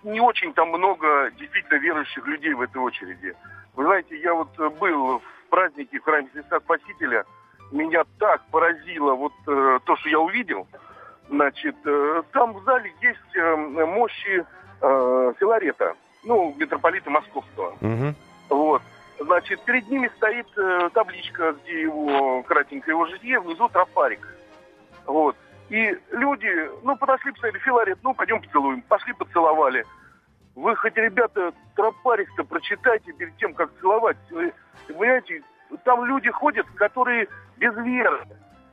не 0.03 0.21
очень 0.21 0.53
там 0.55 0.69
много 0.69 1.31
действительно 1.39 1.79
верующих 1.79 2.27
людей 2.27 2.55
в 2.55 2.63
этой 2.63 2.79
очереди. 2.79 3.35
Вы 3.75 3.85
знаете, 3.85 4.19
я 4.21 4.35
вот 4.35 4.57
был 4.79 5.19
в 5.19 5.51
празднике 5.51 6.01
в 6.01 6.05
храме 6.05 6.29
Христа 6.33 6.59
Спасителя. 6.61 7.25
Меня 7.71 8.03
так 8.19 8.43
поразило 8.51 9.15
вот 9.15 9.33
э, 9.47 9.79
то, 9.85 9.97
что 9.97 10.09
я 10.09 10.19
увидел. 10.19 10.67
Значит, 11.29 11.77
э, 11.85 12.23
там 12.33 12.55
в 12.55 12.65
зале 12.65 12.93
есть 13.01 13.37
э, 13.37 13.57
мощи 13.87 14.45
э, 14.81 15.33
Филарета, 15.39 15.95
ну, 16.25 16.55
митрополита 16.59 17.11
Московского. 17.11 17.77
Угу. 17.81 18.15
Вот. 18.51 18.83
Значит, 19.19 19.63
перед 19.65 19.89
ними 19.89 20.11
стоит 20.17 20.47
э, 20.57 20.91
табличка, 20.95 21.53
где 21.53 21.83
его, 21.83 22.43
кратенько 22.45 22.91
его 22.91 23.07
житие, 23.07 23.41
внизу 23.41 23.69
трафарик. 23.69 24.27
Вот. 25.07 25.37
И 25.69 25.97
люди, 26.11 26.71
ну, 26.83 26.97
подошли, 26.97 27.31
посмотрели, 27.33 27.63
Филарет, 27.63 27.99
ну, 28.03 28.15
пойдем 28.15 28.41
поцелуем. 28.41 28.83
Пошли, 28.83 29.13
поцеловали. 29.13 29.85
Вы 30.57 30.75
хоть, 30.77 30.97
ребята, 30.97 31.53
трафарик-то 31.77 32.45
прочитайте 32.45 33.13
перед 33.13 33.37
тем, 33.37 33.55
как 33.55 33.71
целовать. 33.81 34.17
Вы, 34.31 34.53
понимаете, 34.89 35.43
там 35.85 36.05
люди 36.05 36.31
ходят, 36.31 36.67
которые 36.75 37.29
без 37.57 37.75
веры. 37.77 38.27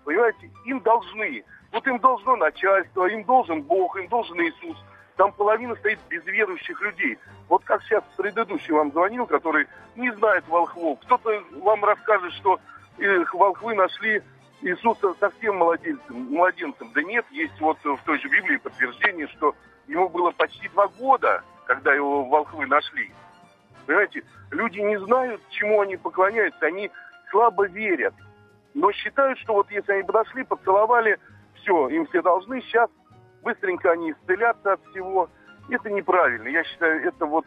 Понимаете, 0.03 0.49
им 0.65 0.79
должны. 0.79 1.43
Вот 1.71 1.85
им 1.85 1.99
должно 1.99 2.35
начальство, 2.37 3.05
им 3.07 3.23
должен 3.25 3.61
Бог, 3.61 3.97
им 3.97 4.07
должен 4.07 4.37
Иисус. 4.37 4.77
Там 5.17 5.31
половина 5.33 5.75
стоит 5.75 5.99
без 6.09 6.23
верующих 6.25 6.79
людей. 6.81 7.17
Вот 7.49 7.63
как 7.65 7.81
сейчас 7.83 8.03
предыдущий 8.15 8.71
вам 8.71 8.91
звонил, 8.91 9.25
который 9.25 9.67
не 9.95 10.11
знает 10.13 10.47
волхвов. 10.47 10.99
Кто-то 11.01 11.43
вам 11.63 11.83
расскажет, 11.83 12.31
что 12.33 12.59
их 12.99 13.33
волхвы 13.33 13.73
нашли 13.73 14.21
Иисуса 14.61 15.15
совсем 15.19 15.57
младенцем, 15.57 16.33
младенцем. 16.33 16.91
Да 16.93 17.01
нет, 17.01 17.25
есть 17.31 17.59
вот 17.59 17.77
в 17.83 17.97
той 18.05 18.19
же 18.19 18.29
Библии 18.29 18.57
подтверждение, 18.57 19.27
что 19.27 19.55
ему 19.87 20.07
было 20.07 20.29
почти 20.31 20.69
два 20.69 20.87
года, 20.87 21.43
когда 21.65 21.95
его 21.95 22.25
волхвы 22.25 22.67
нашли. 22.67 23.11
Понимаете, 23.87 24.23
люди 24.51 24.79
не 24.79 24.99
знают, 24.99 25.41
чему 25.49 25.81
они 25.81 25.97
поклоняются, 25.97 26.67
они 26.67 26.91
слабо 27.31 27.67
верят. 27.67 28.13
Но 28.75 28.91
считают, 28.91 29.39
что 29.39 29.53
вот 29.53 29.71
если 29.71 29.93
они 29.93 30.03
подошли, 30.03 30.43
поцеловали, 30.43 31.17
все, 31.55 31.87
им 31.89 32.05
все 32.05 32.21
должны, 32.21 32.61
сейчас 32.61 32.89
быстренько 33.47 33.91
они 33.91 34.11
исцелятся 34.11 34.73
от 34.73 34.81
всего. 34.87 35.29
Это 35.69 35.89
неправильно. 35.89 36.49
Я 36.49 36.63
считаю, 36.65 37.07
это 37.07 37.25
вот, 37.25 37.45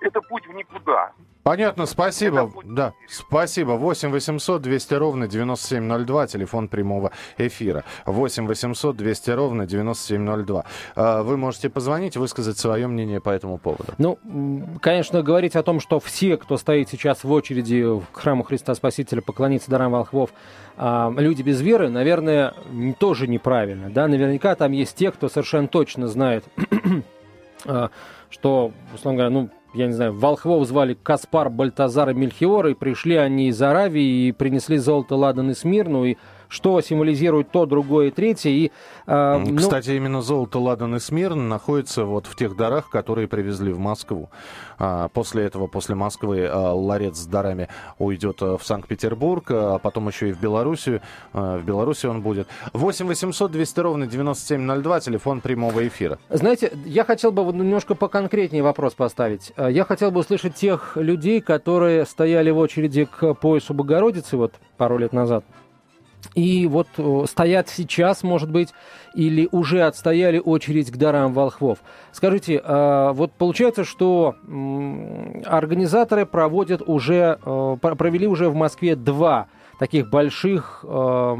это 0.00 0.20
путь 0.22 0.46
в 0.46 0.52
никуда. 0.54 1.12
Понятно, 1.44 1.84
спасибо. 1.84 2.50
Да, 2.64 2.94
спасибо. 3.06 3.72
8 3.72 4.10
800 4.10 4.62
200 4.62 4.94
ровно 4.94 5.28
9702, 5.28 6.26
телефон 6.26 6.68
прямого 6.68 7.12
эфира. 7.36 7.84
8 8.06 8.46
800 8.46 8.96
200 8.96 9.30
ровно 9.30 9.66
9702. 9.66 10.64
А, 10.96 11.22
вы 11.22 11.36
можете 11.36 11.68
позвонить, 11.68 12.16
высказать 12.16 12.56
свое 12.56 12.86
мнение 12.86 13.20
по 13.20 13.28
этому 13.28 13.58
поводу. 13.58 13.92
Ну, 13.98 14.18
конечно, 14.80 15.22
говорить 15.22 15.54
о 15.54 15.62
том, 15.62 15.80
что 15.80 16.00
все, 16.00 16.38
кто 16.38 16.56
стоит 16.56 16.88
сейчас 16.88 17.24
в 17.24 17.30
очереди 17.30 18.00
к 18.12 18.16
храму 18.16 18.42
Христа 18.42 18.74
Спасителя 18.74 19.20
поклониться 19.20 19.70
дарам 19.70 19.92
волхвов, 19.92 20.30
а, 20.78 21.12
люди 21.14 21.42
без 21.42 21.60
веры, 21.60 21.90
наверное, 21.90 22.54
тоже 22.98 23.28
неправильно. 23.28 23.90
Да? 23.90 24.08
Наверняка 24.08 24.54
там 24.54 24.72
есть 24.72 24.96
те, 24.96 25.12
кто 25.12 25.28
совершенно 25.28 25.68
точно 25.68 26.08
знает, 26.08 26.44
а, 27.66 27.90
что, 28.30 28.72
условно 28.94 29.18
говоря, 29.18 29.30
ну, 29.30 29.50
я 29.74 29.86
не 29.86 29.92
знаю, 29.92 30.12
волхвов 30.12 30.66
звали 30.66 30.94
Каспар, 30.94 31.50
Бальтазар 31.50 32.10
и 32.10 32.14
Мельхиор, 32.14 32.68
и 32.68 32.74
пришли 32.74 33.16
они 33.16 33.48
из 33.48 33.60
Аравии 33.60 34.28
и 34.28 34.32
принесли 34.32 34.78
золото, 34.78 35.16
ладан 35.16 35.50
и 35.50 35.54
смирну, 35.54 36.04
и 36.04 36.16
что 36.48 36.80
символизирует 36.80 37.50
то, 37.50 37.66
другое, 37.66 38.10
третье. 38.10 38.50
И, 38.50 38.70
э, 39.06 39.38
ну... 39.38 39.56
Кстати, 39.56 39.90
именно 39.90 40.22
золото, 40.22 40.60
ладан 40.60 40.94
и 40.94 41.00
смирн 41.00 41.48
находятся 41.48 42.04
вот 42.04 42.26
в 42.26 42.36
тех 42.36 42.56
дарах, 42.56 42.90
которые 42.90 43.26
привезли 43.26 43.72
в 43.72 43.78
Москву. 43.78 44.30
А, 44.78 45.08
после 45.08 45.44
этого, 45.44 45.66
после 45.66 45.94
Москвы, 45.94 46.46
а, 46.46 46.72
ларец 46.72 47.16
с 47.16 47.26
дарами 47.26 47.68
уйдет 47.98 48.38
а, 48.40 48.56
в 48.56 48.64
Санкт-Петербург, 48.64 49.44
а 49.50 49.78
потом 49.78 50.08
еще 50.08 50.30
и 50.30 50.32
в 50.32 50.40
Белоруссию. 50.40 51.00
А, 51.32 51.58
в 51.58 51.64
Беларуси 51.64 52.06
он 52.06 52.22
будет. 52.22 52.46
8 52.72 53.06
800 53.06 53.50
200 53.50 53.80
ровно 53.80 54.06
9702, 54.06 55.00
телефон 55.00 55.40
прямого 55.40 55.86
эфира. 55.86 56.18
Знаете, 56.28 56.72
я 56.84 57.04
хотел 57.04 57.32
бы 57.32 57.42
немножко 57.52 57.94
поконкретнее 57.94 58.62
вопрос 58.62 58.94
поставить. 58.94 59.52
Я 59.68 59.84
хотел 59.84 60.10
бы 60.10 60.20
услышать 60.20 60.54
тех 60.54 60.96
людей, 60.96 61.40
которые 61.40 62.06
стояли 62.06 62.50
в 62.50 62.58
очереди 62.58 63.04
к 63.04 63.34
поясу 63.34 63.74
Богородицы 63.74 64.36
вот 64.36 64.54
пару 64.76 64.98
лет 64.98 65.12
назад 65.12 65.44
и 66.34 66.66
вот 66.66 66.88
стоят 67.28 67.68
сейчас, 67.68 68.22
может 68.22 68.50
быть, 68.50 68.70
или 69.14 69.48
уже 69.52 69.82
отстояли 69.82 70.38
очередь 70.38 70.90
к 70.90 70.96
дарам 70.96 71.32
волхвов. 71.32 71.78
Скажите, 72.12 72.60
а, 72.64 73.12
вот 73.12 73.32
получается, 73.32 73.84
что 73.84 74.34
организаторы 75.44 76.26
проводят 76.26 76.82
уже, 76.84 77.38
провели 77.80 78.26
уже 78.26 78.48
в 78.48 78.54
Москве 78.54 78.96
два 78.96 79.48
таких 79.78 80.08
больших 80.08 80.84
э, 80.84 81.34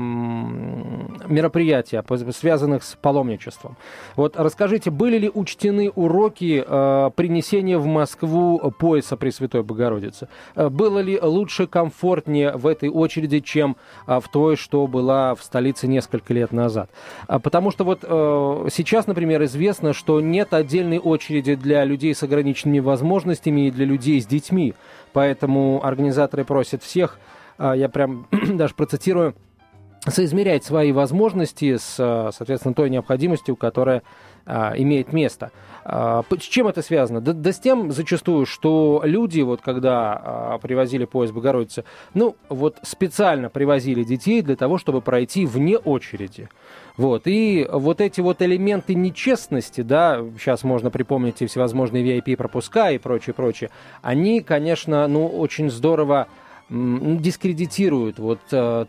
мероприятий, 1.28 2.00
связанных 2.32 2.82
с 2.84 2.96
паломничеством. 2.96 3.76
Вот 4.16 4.36
расскажите, 4.36 4.90
были 4.90 5.18
ли 5.18 5.30
учтены 5.32 5.90
уроки 5.90 6.64
э, 6.66 7.10
принесения 7.14 7.78
в 7.78 7.86
Москву 7.86 8.58
пояса 8.78 9.16
Пресвятой 9.16 9.62
Богородицы? 9.62 10.28
Э, 10.54 10.68
было 10.68 10.98
ли 11.00 11.18
лучше, 11.20 11.66
комфортнее 11.66 12.52
в 12.52 12.66
этой 12.66 12.88
очереди, 12.88 13.40
чем 13.40 13.76
э, 14.06 14.20
в 14.20 14.28
той, 14.28 14.56
что 14.56 14.86
была 14.86 15.34
в 15.34 15.42
столице 15.42 15.86
несколько 15.86 16.32
лет 16.34 16.52
назад? 16.52 16.90
А, 17.26 17.38
потому 17.38 17.70
что 17.70 17.84
вот 17.84 18.00
э, 18.02 18.68
сейчас, 18.72 19.06
например, 19.06 19.42
известно, 19.44 19.92
что 19.92 20.20
нет 20.20 20.54
отдельной 20.54 20.98
очереди 20.98 21.54
для 21.54 21.84
людей 21.84 22.14
с 22.14 22.22
ограниченными 22.22 22.80
возможностями 22.80 23.68
и 23.68 23.70
для 23.70 23.84
людей 23.84 24.20
с 24.20 24.26
детьми. 24.26 24.74
Поэтому 25.12 25.80
организаторы 25.84 26.44
просят 26.44 26.82
всех 26.82 27.18
а, 27.18 27.33
я 27.58 27.88
прям 27.88 28.26
даже 28.56 28.74
процитирую, 28.74 29.34
соизмерять 30.06 30.64
свои 30.64 30.92
возможности 30.92 31.76
с, 31.76 31.96
а, 31.98 32.30
соответственно, 32.32 32.74
той 32.74 32.90
необходимостью, 32.90 33.56
которая 33.56 34.02
а, 34.46 34.74
имеет 34.76 35.12
место. 35.12 35.50
С 35.86 36.42
чем 36.48 36.66
это 36.66 36.80
связано? 36.80 37.20
Да, 37.20 37.34
да 37.34 37.52
с 37.52 37.58
тем 37.58 37.92
зачастую, 37.92 38.46
что 38.46 39.02
люди, 39.04 39.42
вот 39.42 39.60
когда 39.60 40.58
привозили 40.62 41.04
поезд 41.04 41.34
Богородицы, 41.34 41.84
ну, 42.14 42.36
вот 42.48 42.78
специально 42.82 43.50
привозили 43.50 44.02
детей 44.02 44.40
для 44.40 44.56
того, 44.56 44.78
чтобы 44.78 45.02
пройти 45.02 45.44
вне 45.44 45.76
очереди. 45.76 46.48
Вот. 46.96 47.26
И 47.26 47.68
вот 47.70 48.00
эти 48.00 48.22
вот 48.22 48.40
элементы 48.40 48.94
нечестности, 48.94 49.82
да, 49.82 50.24
сейчас 50.38 50.64
можно 50.64 50.90
припомнить 50.90 51.42
и 51.42 51.46
всевозможные 51.46 52.02
VIP-пропуска 52.02 52.94
и 52.94 52.98
прочее, 52.98 53.34
прочее, 53.34 53.68
они, 54.00 54.40
конечно, 54.40 55.06
ну, 55.06 55.26
очень 55.26 55.70
здорово 55.70 56.28
дискредитируют 56.70 58.18
вот 58.18 58.40
э, 58.50 58.86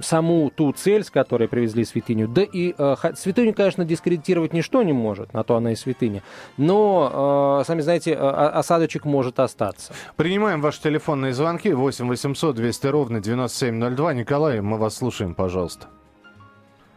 саму 0.00 0.50
ту 0.50 0.72
цель, 0.72 1.04
с 1.04 1.10
которой 1.10 1.48
привезли 1.48 1.84
святыню. 1.84 2.26
Да 2.28 2.42
и 2.42 2.74
э, 2.76 2.94
святыню, 3.14 3.54
конечно, 3.54 3.84
дискредитировать 3.84 4.52
ничто 4.52 4.82
не 4.82 4.92
может, 4.92 5.32
на 5.32 5.44
то 5.44 5.56
она 5.56 5.72
и 5.72 5.76
святыня. 5.76 6.22
Но, 6.56 7.60
э, 7.60 7.64
сами 7.64 7.80
знаете, 7.80 8.16
осадочек 8.16 9.04
может 9.04 9.38
остаться. 9.38 9.94
Принимаем 10.16 10.60
ваши 10.60 10.82
телефонные 10.82 11.32
звонки 11.32 11.72
8 11.72 12.08
800 12.08 12.56
200 12.56 12.86
ровно 12.88 13.20
9702. 13.20 14.14
Николай, 14.14 14.60
мы 14.60 14.78
вас 14.78 14.96
слушаем, 14.96 15.34
пожалуйста. 15.34 15.86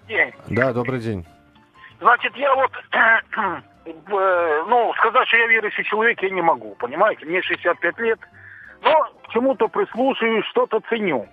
День. 0.07 0.33
Да, 0.47 0.73
добрый 0.73 0.99
день. 0.99 1.25
Значит, 1.99 2.35
я 2.35 2.53
вот, 2.55 2.71
ну, 4.17 4.93
сказать, 4.97 5.27
что 5.27 5.37
я 5.37 5.47
верующий 5.47 5.83
человек, 5.83 6.21
я 6.21 6.29
не 6.29 6.41
могу, 6.41 6.75
понимаете? 6.75 7.25
Мне 7.25 7.41
65 7.41 7.99
лет, 7.99 8.19
но 8.81 9.09
чему-то 9.35 9.67
прислушиваюсь, 9.67 10.45
что-то 10.45 10.79
ценю. 10.89 11.27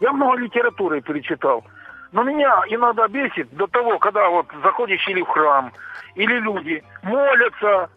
Я 0.00 0.12
много 0.12 0.38
литературы 0.38 1.00
перечитал. 1.00 1.64
Но 2.12 2.22
меня 2.22 2.62
иногда 2.68 3.08
бесит 3.08 3.50
до 3.50 3.66
того, 3.66 3.98
когда 3.98 4.28
вот 4.28 4.46
заходишь 4.62 5.06
или 5.08 5.20
в 5.20 5.26
храм, 5.26 5.72
или 6.14 6.38
люди 6.38 6.82
молятся, 7.02 7.90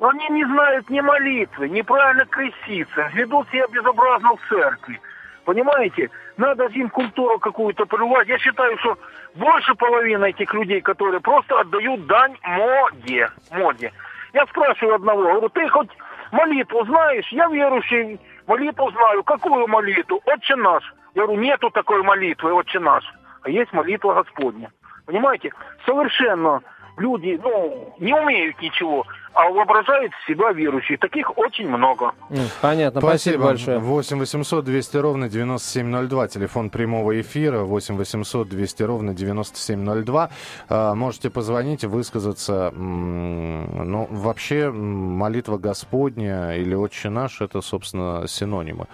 они 0.00 0.28
не 0.30 0.44
знают 0.44 0.88
ни 0.88 1.00
молитвы, 1.00 1.68
неправильно 1.68 2.24
креститься, 2.24 3.10
ведут 3.12 3.48
себя 3.50 3.66
безобразно 3.70 4.36
в 4.36 4.48
церкви. 4.48 4.98
Понимаете? 5.44 6.08
Надо 6.36 6.66
им 6.66 6.88
культуру 6.88 7.38
какую-то 7.38 7.84
прививать. 7.84 8.28
Я 8.28 8.38
считаю, 8.38 8.78
что 8.78 8.96
больше 9.34 9.74
половины 9.74 10.30
этих 10.30 10.54
людей, 10.54 10.80
которые 10.80 11.20
просто 11.20 11.58
отдают 11.58 12.06
дань 12.06 12.36
моде. 12.42 13.28
моде. 13.50 13.92
Я 14.32 14.46
спрашиваю 14.46 14.94
одного, 14.94 15.22
говорю, 15.22 15.48
ты 15.48 15.68
хоть 15.68 15.90
молитву 16.30 16.84
знаешь? 16.86 17.26
Я 17.30 17.48
верующий, 17.48 18.20
Молитву 18.50 18.90
знаю. 18.90 19.22
Какую 19.22 19.68
молитву? 19.68 20.20
Отче 20.26 20.56
наш. 20.56 20.82
Я 21.14 21.22
говорю, 21.22 21.40
нету 21.40 21.70
такой 21.70 22.02
молитвы, 22.02 22.52
Отче 22.52 22.80
наш. 22.80 23.04
А 23.42 23.48
есть 23.48 23.72
молитва 23.72 24.14
Господня. 24.14 24.72
Понимаете? 25.06 25.52
Совершенно 25.86 26.60
люди, 27.00 27.40
ну, 27.42 27.94
не 27.98 28.14
умеют 28.14 28.60
ничего, 28.60 29.04
а 29.32 29.48
воображают 29.48 30.12
себя 30.26 30.52
верующие. 30.52 30.98
Таких 30.98 31.36
очень 31.36 31.68
много. 31.68 32.12
Понятно, 32.60 33.00
спасибо, 33.00 33.42
спасибо 33.42 33.44
большое. 33.44 33.78
8 33.78 34.18
800 34.18 34.64
200 34.64 34.96
ровно 34.98 35.28
9702, 35.28 36.28
телефон 36.28 36.70
прямого 36.70 37.20
эфира, 37.20 37.60
8 37.60 37.96
800 37.96 38.48
200 38.48 38.82
ровно 38.82 39.14
9702. 39.14 40.30
А, 40.68 40.94
можете 40.94 41.30
позвонить 41.30 41.84
и 41.84 41.86
высказаться. 41.86 42.70
Ну, 42.72 44.06
вообще, 44.10 44.70
молитва 44.70 45.58
Господня 45.58 46.56
или 46.56 46.74
Отче 46.74 47.08
наш, 47.08 47.40
это, 47.40 47.60
собственно, 47.60 48.26
синонимы. 48.28 48.86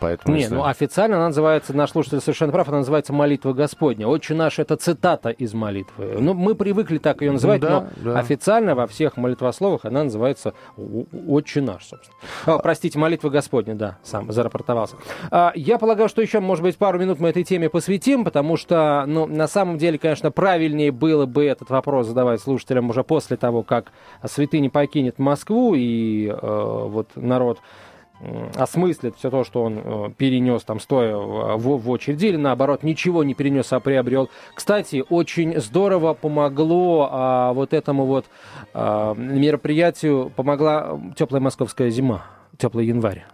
Поэтому, 0.00 0.36
Не, 0.36 0.42
если... 0.42 0.54
ну 0.54 0.64
официально 0.64 1.16
она 1.16 1.26
называется, 1.28 1.74
наш 1.74 1.90
слушатель 1.90 2.20
совершенно 2.20 2.52
прав, 2.52 2.68
она 2.68 2.78
называется 2.78 3.12
«Молитва 3.12 3.54
Господня». 3.54 4.06
«Отче 4.06 4.34
наш»— 4.34 4.58
это 4.60 4.76
цитата 4.76 5.30
из 5.30 5.54
молитвы. 5.54 6.16
Ну, 6.20 6.34
мы 6.34 6.54
привыкли 6.54 6.98
так 6.98 7.22
ее 7.22 7.32
называть, 7.32 7.62
да, 7.62 7.88
но 8.02 8.12
да. 8.12 8.18
официально 8.18 8.74
во 8.74 8.86
всех 8.86 9.16
молитвословах 9.16 9.86
она 9.86 10.04
называется 10.04 10.52
«Отче 10.76 11.62
наш», 11.62 11.86
собственно. 11.86 12.16
О, 12.46 12.58
простите, 12.58 12.98
«Молитва 12.98 13.30
Господня», 13.30 13.74
да, 13.74 13.98
сам 14.02 14.30
зарапортовался. 14.30 14.96
А, 15.30 15.52
я 15.54 15.78
полагаю, 15.78 16.08
что 16.10 16.20
еще, 16.20 16.40
может 16.40 16.62
быть, 16.62 16.76
пару 16.76 16.98
минут 16.98 17.18
мы 17.18 17.30
этой 17.30 17.44
теме 17.44 17.70
посвятим, 17.70 18.24
потому 18.24 18.58
что, 18.58 19.04
ну, 19.06 19.26
на 19.26 19.48
самом 19.48 19.78
деле, 19.78 19.98
конечно, 19.98 20.30
правильнее 20.30 20.92
было 20.92 21.24
бы 21.24 21.46
этот 21.46 21.70
вопрос 21.70 22.08
задавать 22.08 22.42
слушателям 22.42 22.90
уже 22.90 23.04
после 23.04 23.38
того, 23.38 23.62
как 23.62 23.92
святыня 24.24 24.68
покинет 24.68 25.18
Москву, 25.18 25.74
и 25.74 26.28
э, 26.28 26.36
вот 26.42 27.08
народ 27.16 27.58
осмыслит 28.54 29.16
все 29.16 29.30
то, 29.30 29.44
что 29.44 29.62
он 29.62 29.80
э, 29.82 30.10
перенес 30.16 30.62
там 30.62 30.80
стоя 30.80 31.16
в, 31.16 31.76
в 31.76 31.90
очереди, 31.90 32.26
или 32.26 32.36
наоборот 32.36 32.82
ничего 32.82 33.24
не 33.24 33.34
перенес, 33.34 33.72
а 33.72 33.80
приобрел. 33.80 34.30
Кстати, 34.54 35.04
очень 35.08 35.60
здорово 35.60 36.14
помогло 36.14 37.08
а, 37.10 37.52
вот 37.52 37.72
этому 37.72 38.06
вот 38.06 38.26
а, 38.74 39.14
мероприятию, 39.14 40.32
помогла 40.34 41.00
теплая 41.16 41.40
московская 41.40 41.90
зима, 41.90 42.24
теплый 42.58 42.86
январь. 42.86 43.24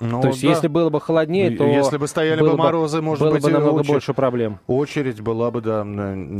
Ну, 0.00 0.22
То 0.22 0.28
есть, 0.28 0.42
да. 0.42 0.48
если 0.48 0.68
было 0.68 0.88
бы 0.88 1.00
холоднее, 1.00 1.50
то... 1.50 1.64
Если 1.64 1.98
бы 1.98 2.08
стояли 2.08 2.40
бы 2.40 2.56
морозы, 2.56 3.02
может 3.02 3.22
было 3.22 3.32
быть... 3.32 3.42
бы 3.42 3.50
намного 3.50 3.74
очередь, 3.80 3.92
больше 3.92 4.14
проблем. 4.14 4.58
Очередь 4.66 5.20
была 5.20 5.50
бы, 5.50 5.60
да... 5.60 5.86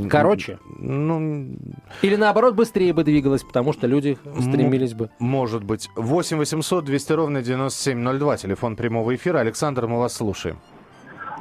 Короче? 0.09 0.59
Ну... 0.79 1.57
Или 2.01 2.17
наоборот, 2.17 2.55
быстрее 2.55 2.95
бы 2.95 3.05
двигалась, 3.05 3.45
потому 3.45 3.73
что 3.75 3.87
люди 3.87 4.17
стремились 4.41 4.95
бы. 4.95 5.11
Может 5.19 5.63
быть. 5.63 5.91
8 5.95 6.39
800 6.39 6.85
200 6.85 7.13
ровно 7.13 7.43
9702, 7.43 8.37
телефон 8.39 8.77
прямого 8.77 9.15
эфира. 9.15 9.41
Александр, 9.41 9.87
мы 9.87 9.99
вас 9.99 10.15
слушаем. 10.15 10.59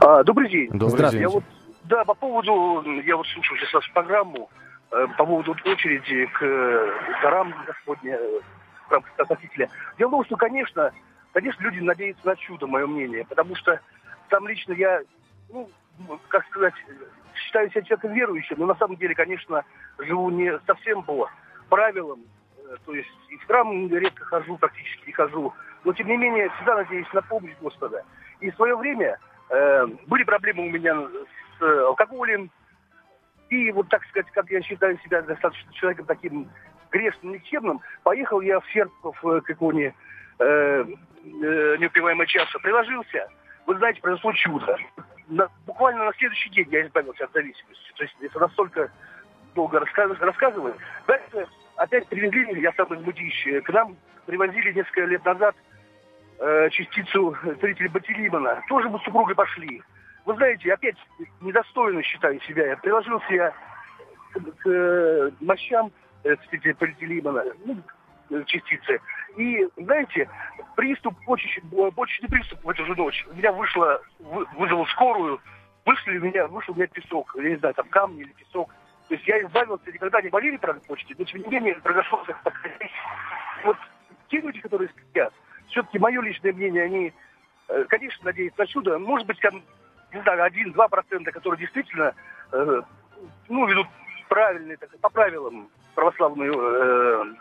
А, 0.01 0.23
добрый 0.23 0.49
день. 0.49 0.69
Добрый 0.71 0.89
Здравствуйте. 0.89 1.25
день. 1.25 1.29
Я 1.29 1.29
вот, 1.29 1.43
да, 1.85 2.03
по 2.03 2.13
поводу... 2.13 2.83
Я 3.05 3.15
вот 3.15 3.27
слушаю 3.27 3.59
сейчас 3.59 3.83
программу. 3.93 4.49
Э, 4.91 5.07
по 5.17 5.25
поводу 5.25 5.55
очереди 5.65 6.25
к 6.33 6.43
э, 6.43 6.91
дарам 7.21 7.53
Господня, 7.65 8.15
э, 8.15 8.39
в 8.87 8.91
рамках 8.91 9.39
Дело 9.97 10.07
в 10.07 10.11
том, 10.11 10.25
что, 10.25 10.35
конечно, 10.35 10.91
Конечно, 11.33 11.63
люди 11.63 11.79
надеются 11.79 12.25
на 12.25 12.35
чудо, 12.35 12.67
мое 12.67 12.87
мнение, 12.87 13.25
потому 13.25 13.55
что 13.55 13.79
там 14.29 14.47
лично 14.47 14.73
я, 14.73 15.01
ну, 15.49 15.69
как 16.27 16.45
сказать, 16.47 16.73
считаю 17.35 17.69
себя 17.69 17.81
человеком 17.83 18.13
верующим, 18.13 18.55
но 18.59 18.65
на 18.65 18.75
самом 18.75 18.97
деле, 18.97 19.15
конечно, 19.15 19.63
живу 19.97 20.29
не 20.29 20.59
совсем 20.65 21.03
по 21.03 21.29
правилам, 21.69 22.23
э, 22.57 22.75
то 22.85 22.93
есть 22.93 23.09
и 23.29 23.37
в 23.37 23.45
храм 23.45 23.87
редко 23.93 24.25
хожу, 24.25 24.57
практически 24.57 25.07
не 25.07 25.13
хожу, 25.13 25.53
но 25.83 25.93
тем 25.93 26.07
не 26.07 26.17
менее 26.17 26.49
всегда 26.49 26.75
надеюсь 26.77 27.11
на 27.13 27.21
помощь 27.21 27.53
Господа. 27.61 28.03
И 28.39 28.49
в 28.49 28.55
свое 28.55 28.75
время 28.75 29.19
э, 29.49 29.85
были 30.07 30.23
проблемы 30.23 30.67
у 30.67 30.71
меня 30.71 30.95
с 31.59 31.61
алкоголем, 31.61 32.49
и 33.49 33.71
вот 33.71 33.89
так 33.89 34.03
сказать, 34.05 34.29
как 34.31 34.49
я 34.49 34.61
считаю 34.61 34.97
себя 34.99 35.21
достаточно 35.21 35.73
человеком 35.73 36.05
таким 36.05 36.49
грешным, 36.91 37.33
никчемным, 37.33 37.81
поехал 38.03 38.41
я 38.41 38.59
в 38.59 38.71
Серпков 38.71 39.17
э, 39.25 39.41
к 39.41 39.49
иконе 39.49 39.93
э, 40.39 40.85
э, 41.29 41.77
неупиваемого 41.77 42.27
часа, 42.27 42.59
приложился, 42.59 43.27
вы 43.65 43.77
знаете, 43.77 44.01
произошло 44.01 44.33
чудо. 44.33 44.77
На, 45.27 45.47
буквально 45.65 46.05
на 46.05 46.13
следующий 46.13 46.49
день 46.49 46.67
я 46.71 46.85
избавился 46.85 47.25
от 47.25 47.33
зависимости. 47.33 47.91
То 47.95 48.03
есть 48.03 48.15
это 48.21 48.39
настолько 48.39 48.91
долго 49.53 49.79
рассказ, 49.79 50.11
рассказываю. 50.19 50.75
Дальше 51.07 51.47
опять 51.75 52.07
привезли, 52.07 52.61
я 52.61 52.71
сам 52.73 52.93
из 52.93 53.01
Мудища, 53.01 53.61
к 53.61 53.69
нам 53.69 53.95
привозили 54.25 54.73
несколько 54.73 55.05
лет 55.05 55.23
назад 55.25 55.55
э, 56.39 56.69
частицу 56.71 57.35
строителя 57.57 57.89
Батилимана. 57.89 58.63
Тоже 58.67 58.89
мы 58.89 58.99
с 58.99 59.03
супругой 59.03 59.35
пошли. 59.35 59.81
Вы 60.25 60.35
знаете, 60.35 60.73
опять 60.73 60.97
недостойно 61.41 62.01
считаю 62.03 62.39
себя. 62.41 62.67
Я 62.67 62.77
приложился 62.77 63.33
я 63.33 63.53
к, 64.33 64.39
к, 64.39 65.31
к 65.31 65.41
мощам 65.41 65.91
э, 66.23 66.35
строителя 66.45 66.75
Батилимана, 66.79 67.43
ну, 67.65 67.77
частицы. 68.45 68.99
И, 69.37 69.67
знаете, 69.77 70.29
приступ, 70.75 71.15
почечный, 71.25 71.91
почечный 71.91 72.29
приступ 72.29 72.63
в 72.63 72.69
эту 72.69 72.85
же 72.85 72.95
ночь. 72.95 73.25
У 73.31 73.35
меня 73.35 73.51
вышло, 73.51 74.01
вызвал 74.19 74.85
скорую, 74.87 75.39
вышли 75.85 76.17
меня, 76.17 76.47
вышел 76.47 76.73
у 76.73 76.77
меня 76.77 76.87
песок, 76.87 77.33
я 77.35 77.49
не 77.49 77.55
знаю, 77.57 77.73
там 77.73 77.87
камни 77.89 78.21
или 78.21 78.31
песок. 78.33 78.69
То 79.07 79.15
есть 79.15 79.27
я 79.27 79.41
избавился, 79.41 79.91
никогда 79.91 80.21
не 80.21 80.29
болели, 80.29 80.57
правда, 80.57 80.81
почки, 80.87 81.15
но 81.17 81.25
тем 81.25 81.41
не 81.41 81.49
менее 81.49 81.75
произошло 81.75 82.23
Вот 83.63 83.77
те 84.29 84.37
люди, 84.39 84.61
которые 84.61 84.89
спят, 84.89 85.33
все-таки 85.69 85.97
мое 85.97 86.21
личное 86.21 86.53
мнение, 86.53 86.83
они, 86.83 87.13
э, 87.69 87.85
конечно, 87.89 88.25
надеются 88.25 88.61
на 88.61 88.67
чудо. 88.67 88.99
Может 88.99 89.25
быть, 89.25 89.39
там, 89.39 89.63
не 90.13 90.21
знаю, 90.21 90.43
один-два 90.43 90.87
процента, 90.87 91.31
которые 91.31 91.59
действительно, 91.59 92.13
э, 92.51 92.81
ну, 93.47 93.65
ведут 93.65 93.87
правильные, 94.27 94.77
так, 94.77 94.89
по 94.99 95.09
правилам 95.09 95.69
православную 95.95 96.53
э, 96.53 97.35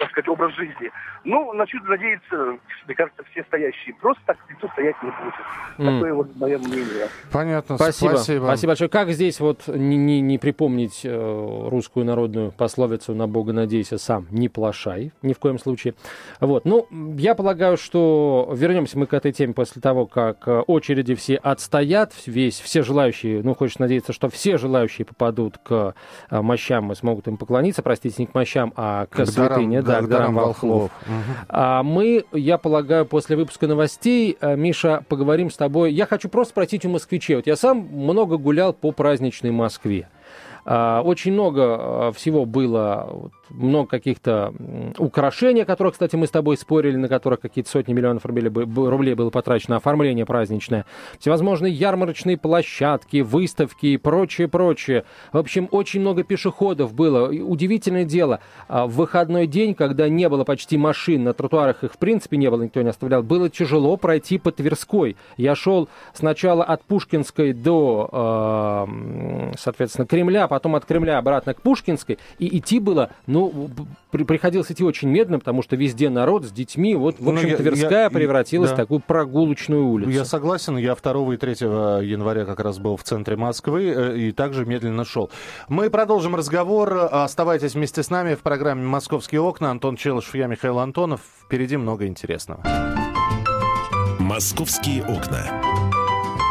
так 0.00 0.10
сказать, 0.10 0.28
образ 0.28 0.54
жизни. 0.54 0.90
Ну, 1.24 1.52
на 1.52 1.66
чудо 1.66 1.90
надеяться, 1.90 2.58
мне 2.86 2.94
кажется, 2.94 3.22
все 3.30 3.44
стоящие. 3.44 3.94
Просто 4.00 4.22
так 4.26 4.38
никто 4.48 4.66
стоять 4.68 4.96
не 5.02 5.10
будет. 5.10 5.34
Mm. 5.76 5.94
Такое 5.94 6.14
вот 6.14 6.36
мое 6.36 6.58
мнение. 6.58 7.08
Понятно, 7.30 7.76
спасибо. 7.76 8.12
Спасибо, 8.12 8.44
спасибо 8.44 8.70
большое. 8.70 8.88
Как 8.88 9.10
здесь 9.10 9.40
вот 9.40 9.68
не, 9.68 9.98
не, 9.98 10.22
не 10.22 10.38
припомнить 10.38 11.02
э, 11.04 11.68
русскую 11.68 12.06
народную 12.06 12.50
пословицу 12.50 13.14
«на 13.14 13.28
Бога 13.28 13.52
надейся 13.52 13.98
сам, 13.98 14.26
не 14.30 14.48
плашай» 14.48 15.12
ни 15.20 15.34
в 15.34 15.38
коем 15.38 15.58
случае. 15.58 15.94
Вот, 16.40 16.64
ну, 16.64 16.86
я 17.18 17.34
полагаю, 17.34 17.76
что 17.76 18.50
вернемся 18.56 18.98
мы 18.98 19.06
к 19.06 19.12
этой 19.12 19.32
теме 19.32 19.52
после 19.52 19.82
того, 19.82 20.06
как 20.06 20.48
э, 20.48 20.60
очереди 20.66 21.14
все 21.14 21.36
отстоят, 21.36 22.14
весь, 22.24 22.58
все 22.58 22.82
желающие, 22.82 23.42
ну, 23.42 23.54
хочешь 23.54 23.78
надеяться, 23.78 24.14
что 24.14 24.30
все 24.30 24.56
желающие 24.56 25.04
попадут 25.04 25.58
к 25.58 25.94
э, 26.30 26.40
мощам 26.40 26.90
и 26.90 26.94
смогут 26.94 27.28
им 27.28 27.36
поклониться, 27.36 27.82
простите, 27.82 28.16
не 28.18 28.26
к 28.26 28.34
мощам, 28.34 28.72
а 28.76 29.04
к, 29.04 29.10
к 29.10 29.26
святыне, 29.26 29.82
да, 29.90 30.02
Даром 30.02 30.34
Волхлов. 30.34 30.90
Угу. 31.06 31.46
А 31.48 31.82
мы, 31.82 32.24
я 32.32 32.58
полагаю, 32.58 33.06
после 33.06 33.36
выпуска 33.36 33.66
новостей, 33.66 34.36
э, 34.40 34.56
Миша, 34.56 35.04
поговорим 35.08 35.50
с 35.50 35.56
тобой. 35.56 35.92
Я 35.92 36.06
хочу 36.06 36.28
просто 36.28 36.52
спросить 36.52 36.84
у 36.84 36.88
москвичей. 36.88 37.36
Вот 37.36 37.46
я 37.46 37.56
сам 37.56 37.78
много 37.78 38.36
гулял 38.36 38.72
по 38.72 38.92
праздничной 38.92 39.50
Москве. 39.50 40.08
А, 40.64 41.02
очень 41.02 41.32
много 41.32 41.62
а, 41.62 42.12
всего 42.12 42.44
было, 42.44 43.30
много 43.50 43.88
каких-то 43.88 44.54
украшений, 44.98 45.62
о 45.62 45.64
которых, 45.64 45.94
кстати, 45.94 46.16
мы 46.16 46.26
с 46.26 46.30
тобой 46.30 46.56
спорили, 46.56 46.96
на 46.96 47.08
которых 47.08 47.40
какие-то 47.40 47.70
сотни 47.70 47.92
миллионов 47.92 48.24
рублей, 48.24 49.14
было 49.14 49.30
потрачено, 49.30 49.76
оформление 49.76 50.26
праздничное, 50.26 50.86
всевозможные 51.18 51.72
ярмарочные 51.72 52.36
площадки, 52.36 53.20
выставки 53.20 53.86
и 53.86 53.96
прочее, 53.96 54.48
прочее. 54.48 55.04
В 55.32 55.38
общем, 55.38 55.68
очень 55.70 56.00
много 56.00 56.22
пешеходов 56.22 56.94
было. 56.94 57.28
Удивительное 57.28 58.04
дело, 58.04 58.40
а, 58.68 58.86
в 58.86 58.92
выходной 58.92 59.46
день, 59.46 59.74
когда 59.74 60.08
не 60.08 60.28
было 60.28 60.44
почти 60.44 60.76
машин, 60.76 61.24
на 61.24 61.32
тротуарах 61.32 61.84
их 61.84 61.92
в 61.94 61.98
принципе 61.98 62.36
не 62.36 62.50
было, 62.50 62.62
никто 62.62 62.82
не 62.82 62.90
оставлял, 62.90 63.22
было 63.22 63.48
тяжело 63.48 63.96
пройти 63.96 64.38
по 64.38 64.52
Тверской. 64.52 65.16
Я 65.36 65.54
шел 65.54 65.88
сначала 66.12 66.64
от 66.64 66.84
Пушкинской 66.84 67.52
до, 67.52 68.86
соответственно, 69.58 70.06
Кремля, 70.06 70.48
потом 70.48 70.74
от 70.76 70.84
Кремля 70.84 71.18
обратно 71.18 71.54
к 71.54 71.62
Пушкинской, 71.62 72.18
и 72.38 72.58
идти 72.58 72.78
было, 72.78 73.10
ну, 73.26 73.39
при, 74.10 74.24
приходилось 74.24 74.70
идти 74.70 74.84
очень 74.84 75.08
медленно, 75.08 75.38
потому 75.38 75.62
что 75.62 75.76
везде 75.76 76.10
народ 76.10 76.44
с 76.44 76.50
детьми, 76.50 76.94
вот, 76.94 77.18
в 77.18 77.24
ну, 77.24 77.32
общем, 77.32 77.50
ну, 77.50 77.56
Тверская 77.56 78.04
я, 78.04 78.10
превратилась 78.10 78.70
да. 78.70 78.76
в 78.76 78.78
такую 78.78 79.00
прогулочную 79.00 79.86
улицу. 79.86 80.10
Я 80.10 80.24
согласен, 80.24 80.76
я 80.76 80.94
2 80.94 81.34
и 81.34 81.36
3 81.36 81.52
января 81.60 82.44
как 82.44 82.60
раз 82.60 82.78
был 82.78 82.96
в 82.96 83.04
центре 83.04 83.36
Москвы 83.36 83.92
э, 83.94 84.18
и 84.18 84.32
также 84.32 84.64
медленно 84.64 85.04
шел. 85.04 85.30
Мы 85.68 85.90
продолжим 85.90 86.34
разговор, 86.34 87.08
оставайтесь 87.10 87.74
вместе 87.74 88.02
с 88.02 88.10
нами 88.10 88.34
в 88.34 88.40
программе 88.40 88.82
«Московские 88.82 89.40
окна». 89.40 89.70
Антон 89.70 89.96
Челышев, 89.96 90.34
я 90.34 90.46
Михаил 90.46 90.78
Антонов. 90.78 91.20
Впереди 91.44 91.76
много 91.76 92.06
интересного. 92.06 92.62
«Московские 94.18 95.04
окна». 95.04 95.62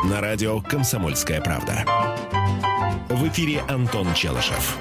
На 0.09 0.21
радио 0.21 0.61
«Комсомольская 0.61 1.41
правда». 1.41 1.85
В 3.09 3.27
эфире 3.27 3.61
Антон 3.67 4.13
Челышев. 4.13 4.77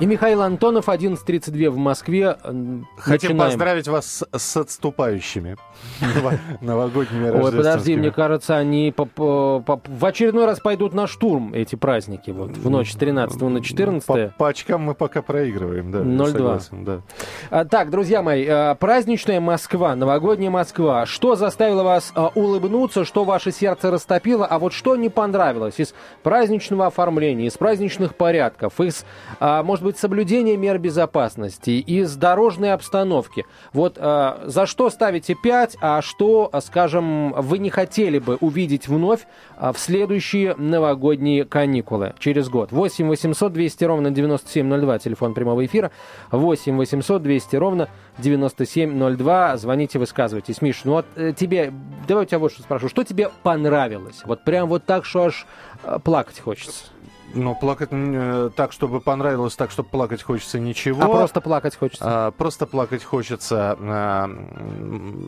И 0.00 0.06
Михаил 0.06 0.40
Антонов, 0.40 0.88
11.32 0.88 1.68
в 1.68 1.76
Москве. 1.76 2.38
Хотим 2.40 2.86
Начинаем. 2.96 3.38
поздравить 3.38 3.86
вас 3.86 4.06
с, 4.06 4.38
с 4.38 4.56
отступающими 4.56 5.56
новогодними 6.62 7.28
Ой, 7.28 7.52
подожди, 7.52 7.96
мне 7.96 8.10
кажется, 8.10 8.56
они 8.56 8.94
по, 8.96 9.06
в 9.14 10.04
очередной 10.06 10.46
раз 10.46 10.58
пойдут 10.60 10.94
на 10.94 11.06
штурм, 11.06 11.52
эти 11.52 11.76
праздники, 11.76 12.30
вот, 12.30 12.56
в 12.56 12.70
ночь 12.70 12.92
с 12.92 12.96
13 12.96 13.38
на 13.42 13.62
14. 13.62 14.06
По, 14.06 14.32
по 14.38 14.48
очкам 14.48 14.84
мы 14.84 14.94
пока 14.94 15.20
проигрываем, 15.20 15.92
да. 15.92 15.98
0-2. 15.98 16.84
Да. 16.84 17.02
А, 17.50 17.66
так, 17.66 17.90
друзья 17.90 18.22
мои, 18.22 18.46
а, 18.48 18.76
праздничная 18.76 19.40
Москва, 19.40 19.94
новогодняя 19.96 20.50
Москва. 20.50 21.04
Что 21.04 21.36
заставило 21.36 21.82
вас 21.82 22.12
а, 22.14 22.30
улыбнуться, 22.34 23.04
что 23.04 23.24
ваше 23.24 23.52
сердце 23.52 23.90
растопило, 23.90 24.46
а 24.46 24.58
вот 24.58 24.72
что 24.72 24.96
не 24.96 25.10
понравилось 25.10 25.78
из 25.78 25.94
праздничного 26.22 26.86
оформления, 26.86 27.48
из 27.48 27.58
праздничных 27.58 28.14
порядков, 28.14 28.80
из, 28.80 29.04
может 29.40 29.84
быть, 29.84 29.89
быть 29.90 29.98
соблюдение 29.98 30.56
мер 30.56 30.78
безопасности, 30.78 31.70
из 31.70 32.14
дорожной 32.14 32.72
обстановки. 32.72 33.44
Вот 33.72 33.98
э, 33.98 34.42
за 34.44 34.66
что 34.66 34.88
ставите 34.88 35.34
5, 35.34 35.78
а 35.80 36.00
что, 36.00 36.48
скажем, 36.62 37.32
вы 37.32 37.58
не 37.58 37.70
хотели 37.70 38.20
бы 38.20 38.36
увидеть 38.36 38.86
вновь 38.86 39.26
э, 39.58 39.72
в 39.72 39.78
следующие 39.80 40.54
новогодние 40.54 41.44
каникулы 41.44 42.14
через 42.20 42.48
год? 42.48 42.70
8 42.70 43.08
800 43.08 43.52
200 43.52 43.84
ровно 43.84 44.10
9702, 44.12 44.98
телефон 45.00 45.34
прямого 45.34 45.66
эфира. 45.66 45.90
8 46.30 46.76
800 46.76 47.20
200 47.20 47.56
ровно 47.56 47.88
9702. 48.18 49.56
Звоните, 49.56 49.98
высказывайтесь. 49.98 50.62
Миш, 50.62 50.82
ну 50.84 50.92
вот 50.92 51.06
э, 51.16 51.32
тебе, 51.36 51.72
давай 52.06 52.26
у 52.26 52.28
тебя 52.28 52.38
вот 52.38 52.52
что 52.52 52.62
спрошу. 52.62 52.88
Что 52.88 53.02
тебе 53.02 53.28
понравилось? 53.42 54.22
Вот 54.24 54.44
прям 54.44 54.68
вот 54.68 54.84
так, 54.84 55.04
что 55.04 55.24
аж 55.24 55.46
э, 55.82 55.98
плакать 55.98 56.38
хочется. 56.38 56.84
Но 57.34 57.54
плакать 57.54 57.90
э, 57.92 58.50
так, 58.56 58.72
чтобы 58.72 59.00
понравилось, 59.00 59.54
так, 59.54 59.70
чтобы 59.70 59.88
плакать 59.88 60.22
хочется 60.22 60.58
ничего. 60.58 61.02
А 61.02 61.08
просто 61.08 61.40
плакать 61.40 61.76
хочется? 61.76 62.04
А, 62.06 62.30
просто 62.32 62.66
плакать 62.66 63.04
хочется. 63.04 63.76
А, 63.80 64.30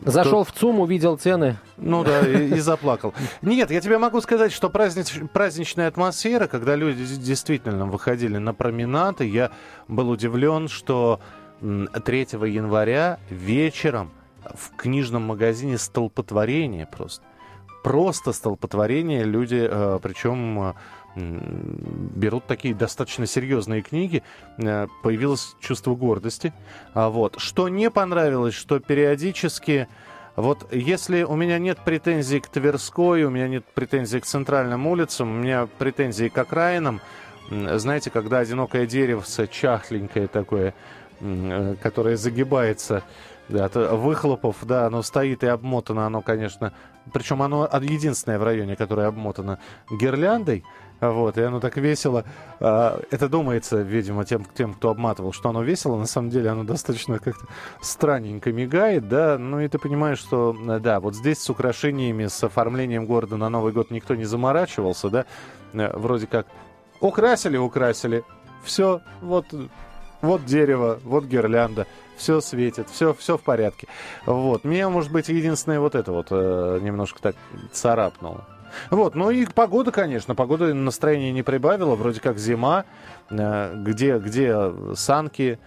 Зашел 0.05 0.43
то... 0.43 0.51
в 0.51 0.53
ЦУМ, 0.53 0.81
увидел 0.81 1.17
цены. 1.17 1.57
Ну 1.77 2.03
да, 2.03 2.21
и, 2.27 2.55
и 2.55 2.59
заплакал. 2.59 3.13
Нет, 3.41 3.71
я 3.71 3.79
тебе 3.79 3.97
могу 3.97 4.19
сказать, 4.21 4.51
что 4.51 4.69
празднич, 4.69 5.21
праздничная 5.31 5.87
атмосфера, 5.87 6.47
когда 6.47 6.75
люди 6.75 7.05
действительно 7.05 7.85
выходили 7.85 8.37
на 8.37 8.53
променады, 8.53 9.25
я 9.25 9.51
был 9.87 10.09
удивлен, 10.09 10.67
что 10.67 11.21
3 11.61 12.19
января 12.47 13.19
вечером 13.29 14.11
в 14.43 14.75
книжном 14.75 15.23
магазине 15.23 15.77
столпотворение 15.77 16.85
просто. 16.85 17.23
Просто 17.83 18.31
столпотворение. 18.33 19.23
Люди, 19.23 19.67
э, 19.69 19.99
причем 20.01 20.73
берут 21.15 22.45
такие 22.45 22.73
достаточно 22.73 23.25
серьезные 23.25 23.81
книги, 23.81 24.23
э, 24.57 24.87
появилось 25.03 25.55
чувство 25.59 25.95
гордости. 25.95 26.53
А 26.93 27.09
вот. 27.09 27.35
Что 27.37 27.69
не 27.69 27.89
понравилось, 27.89 28.53
что 28.53 28.79
периодически... 28.79 29.87
Вот 30.35 30.73
если 30.73 31.21
у 31.21 31.35
меня 31.35 31.59
нет 31.59 31.77
претензий 31.85 32.39
к 32.39 32.47
Тверской, 32.47 33.23
у 33.23 33.29
меня 33.29 33.47
нет 33.47 33.65
претензий 33.75 34.19
к 34.19 34.25
центральным 34.25 34.87
улицам, 34.87 35.29
у 35.29 35.33
меня 35.35 35.67
претензии 35.77 36.27
к 36.27 36.37
окраинам, 36.39 37.01
знаете, 37.51 38.09
когда 38.09 38.39
одинокое 38.39 38.87
деревце, 38.87 39.47
чахленькое 39.47 40.27
такое, 40.27 40.73
э, 41.19 41.75
которое 41.83 42.17
загибается 42.17 43.03
от 43.49 43.75
выхлопов, 43.75 44.57
да, 44.63 44.87
оно 44.87 45.03
стоит 45.03 45.43
и 45.43 45.47
обмотано, 45.47 46.07
оно, 46.07 46.21
конечно, 46.21 46.73
причем 47.11 47.41
оно 47.41 47.69
единственное 47.81 48.39
в 48.39 48.43
районе, 48.43 48.75
которое 48.75 49.07
обмотано 49.07 49.59
гирляндой, 49.91 50.63
вот, 51.11 51.37
и 51.37 51.41
оно 51.41 51.59
так 51.59 51.77
весело. 51.77 52.23
А, 52.59 52.99
это 53.11 53.27
думается, 53.27 53.81
видимо, 53.81 54.25
тем, 54.25 54.45
тем, 54.55 54.73
кто 54.73 54.89
обматывал, 54.89 55.33
что 55.33 55.49
оно 55.49 55.63
весело. 55.63 55.97
На 55.97 56.05
самом 56.05 56.29
деле 56.29 56.49
оно 56.49 56.63
достаточно 56.63 57.19
как-то 57.19 57.45
странненько 57.81 58.51
мигает, 58.51 59.07
да. 59.07 59.37
Ну 59.37 59.59
и 59.59 59.67
ты 59.67 59.79
понимаешь, 59.79 60.19
что, 60.19 60.55
да, 60.79 60.99
вот 60.99 61.15
здесь 61.15 61.39
с 61.39 61.49
украшениями, 61.49 62.27
с 62.27 62.43
оформлением 62.43 63.05
города 63.05 63.37
на 63.37 63.49
Новый 63.49 63.73
год 63.73 63.91
никто 63.91 64.15
не 64.15 64.25
заморачивался, 64.25 65.09
да. 65.09 65.25
Э, 65.73 65.95
вроде 65.97 66.27
как 66.27 66.47
украсили, 66.99 67.57
украсили. 67.57 68.23
Все, 68.63 69.01
вот, 69.21 69.45
вот 70.21 70.45
дерево, 70.45 70.99
вот 71.03 71.25
гирлянда 71.25 71.85
все 72.15 72.39
светит, 72.41 72.89
все, 72.89 73.13
все 73.13 73.37
в 73.37 73.41
порядке. 73.41 73.87
Вот. 74.25 74.63
Меня, 74.63 74.89
может 74.89 75.11
быть, 75.11 75.29
единственное 75.29 75.79
вот 75.79 75.95
это 75.95 76.11
вот 76.11 76.27
э, 76.31 76.79
немножко 76.81 77.21
так 77.21 77.35
царапнуло. 77.71 78.45
Вот, 78.89 79.15
ну 79.15 79.29
и 79.29 79.45
погода, 79.45 79.91
конечно, 79.91 80.35
погода 80.35 80.73
настроение 80.73 81.31
не 81.31 81.43
прибавила, 81.43 81.95
вроде 81.95 82.19
как 82.19 82.37
зима, 82.37 82.85
э, 83.29 83.73
где, 83.83 84.17
где 84.17 84.71
санки, 84.95 85.59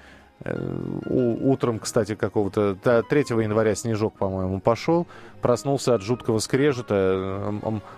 утром, 1.08 1.78
кстати, 1.78 2.14
какого-то 2.14 2.74
3 2.74 3.20
января 3.42 3.74
снежок, 3.74 4.14
по-моему, 4.16 4.60
пошел. 4.60 5.06
Проснулся 5.42 5.94
от 5.94 6.02
жуткого 6.02 6.38
скрежета. 6.38 7.54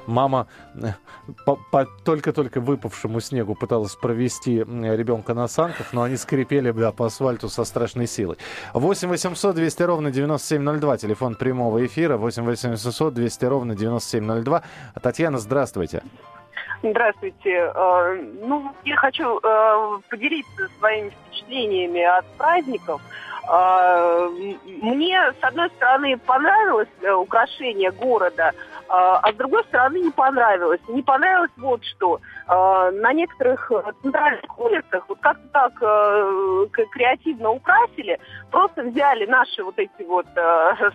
Мама 0.07 0.49
э, 0.75 0.93
по, 1.47 1.57
по 1.71 1.87
только-только 2.05 2.61
выпавшему 2.61 3.21
снегу 3.21 3.55
пыталась 3.55 3.95
провести 3.95 4.59
ребенка 4.59 5.35
на 5.35 5.49
санках, 5.49 5.93
но 5.93 6.03
они 6.03 6.17
скрипели 6.17 6.73
да, 6.73 6.93
по 6.93 7.07
асфальту 7.07 7.49
со 7.49 7.65
страшной 7.65 8.07
силой. 8.07 8.37
8 8.75 9.09
800 9.09 9.55
200 9.55 9.83
ровно 9.83 10.11
9702. 10.11 10.99
Телефон 10.99 11.37
прямого 11.37 11.85
эфира. 11.87 12.17
8 12.17 12.45
800 12.45 13.15
200 13.15 13.45
ровно 13.45 13.75
9702. 13.75 14.63
Татьяна, 15.01 15.39
здравствуйте. 15.39 16.03
Здравствуйте. 16.83 17.73
Э, 17.75 18.23
ну, 18.41 18.73
я 18.85 18.97
хочу 18.97 19.41
э, 19.43 19.99
поделиться 20.09 20.69
своими 20.79 21.11
впечатлениями 21.11 22.03
от 22.03 22.25
праздников. 22.37 23.01
Э, 23.51 24.29
мне, 24.83 25.21
с 25.41 25.43
одной 25.45 25.71
стороны, 25.71 26.17
понравилось 26.19 26.89
украшение 27.21 27.91
города, 27.91 28.53
а 28.91 29.33
с 29.33 29.35
другой 29.37 29.65
стороны 29.65 29.99
не 29.99 30.11
понравилось. 30.11 30.81
Не 30.89 31.03
понравилось 31.03 31.51
вот 31.59 31.85
что. 31.85 32.21
На 32.47 33.13
некоторых 33.13 33.71
центральных 34.01 34.59
улицах 34.59 35.05
вот 35.09 35.19
как-то 35.21 35.47
так 35.53 35.75
креативно 36.93 37.51
украсили, 37.51 38.19
просто 38.51 38.85
взяли 38.85 39.27
наши 39.27 39.63
вот 39.63 39.79
эти 39.79 40.03
вот 40.05 40.27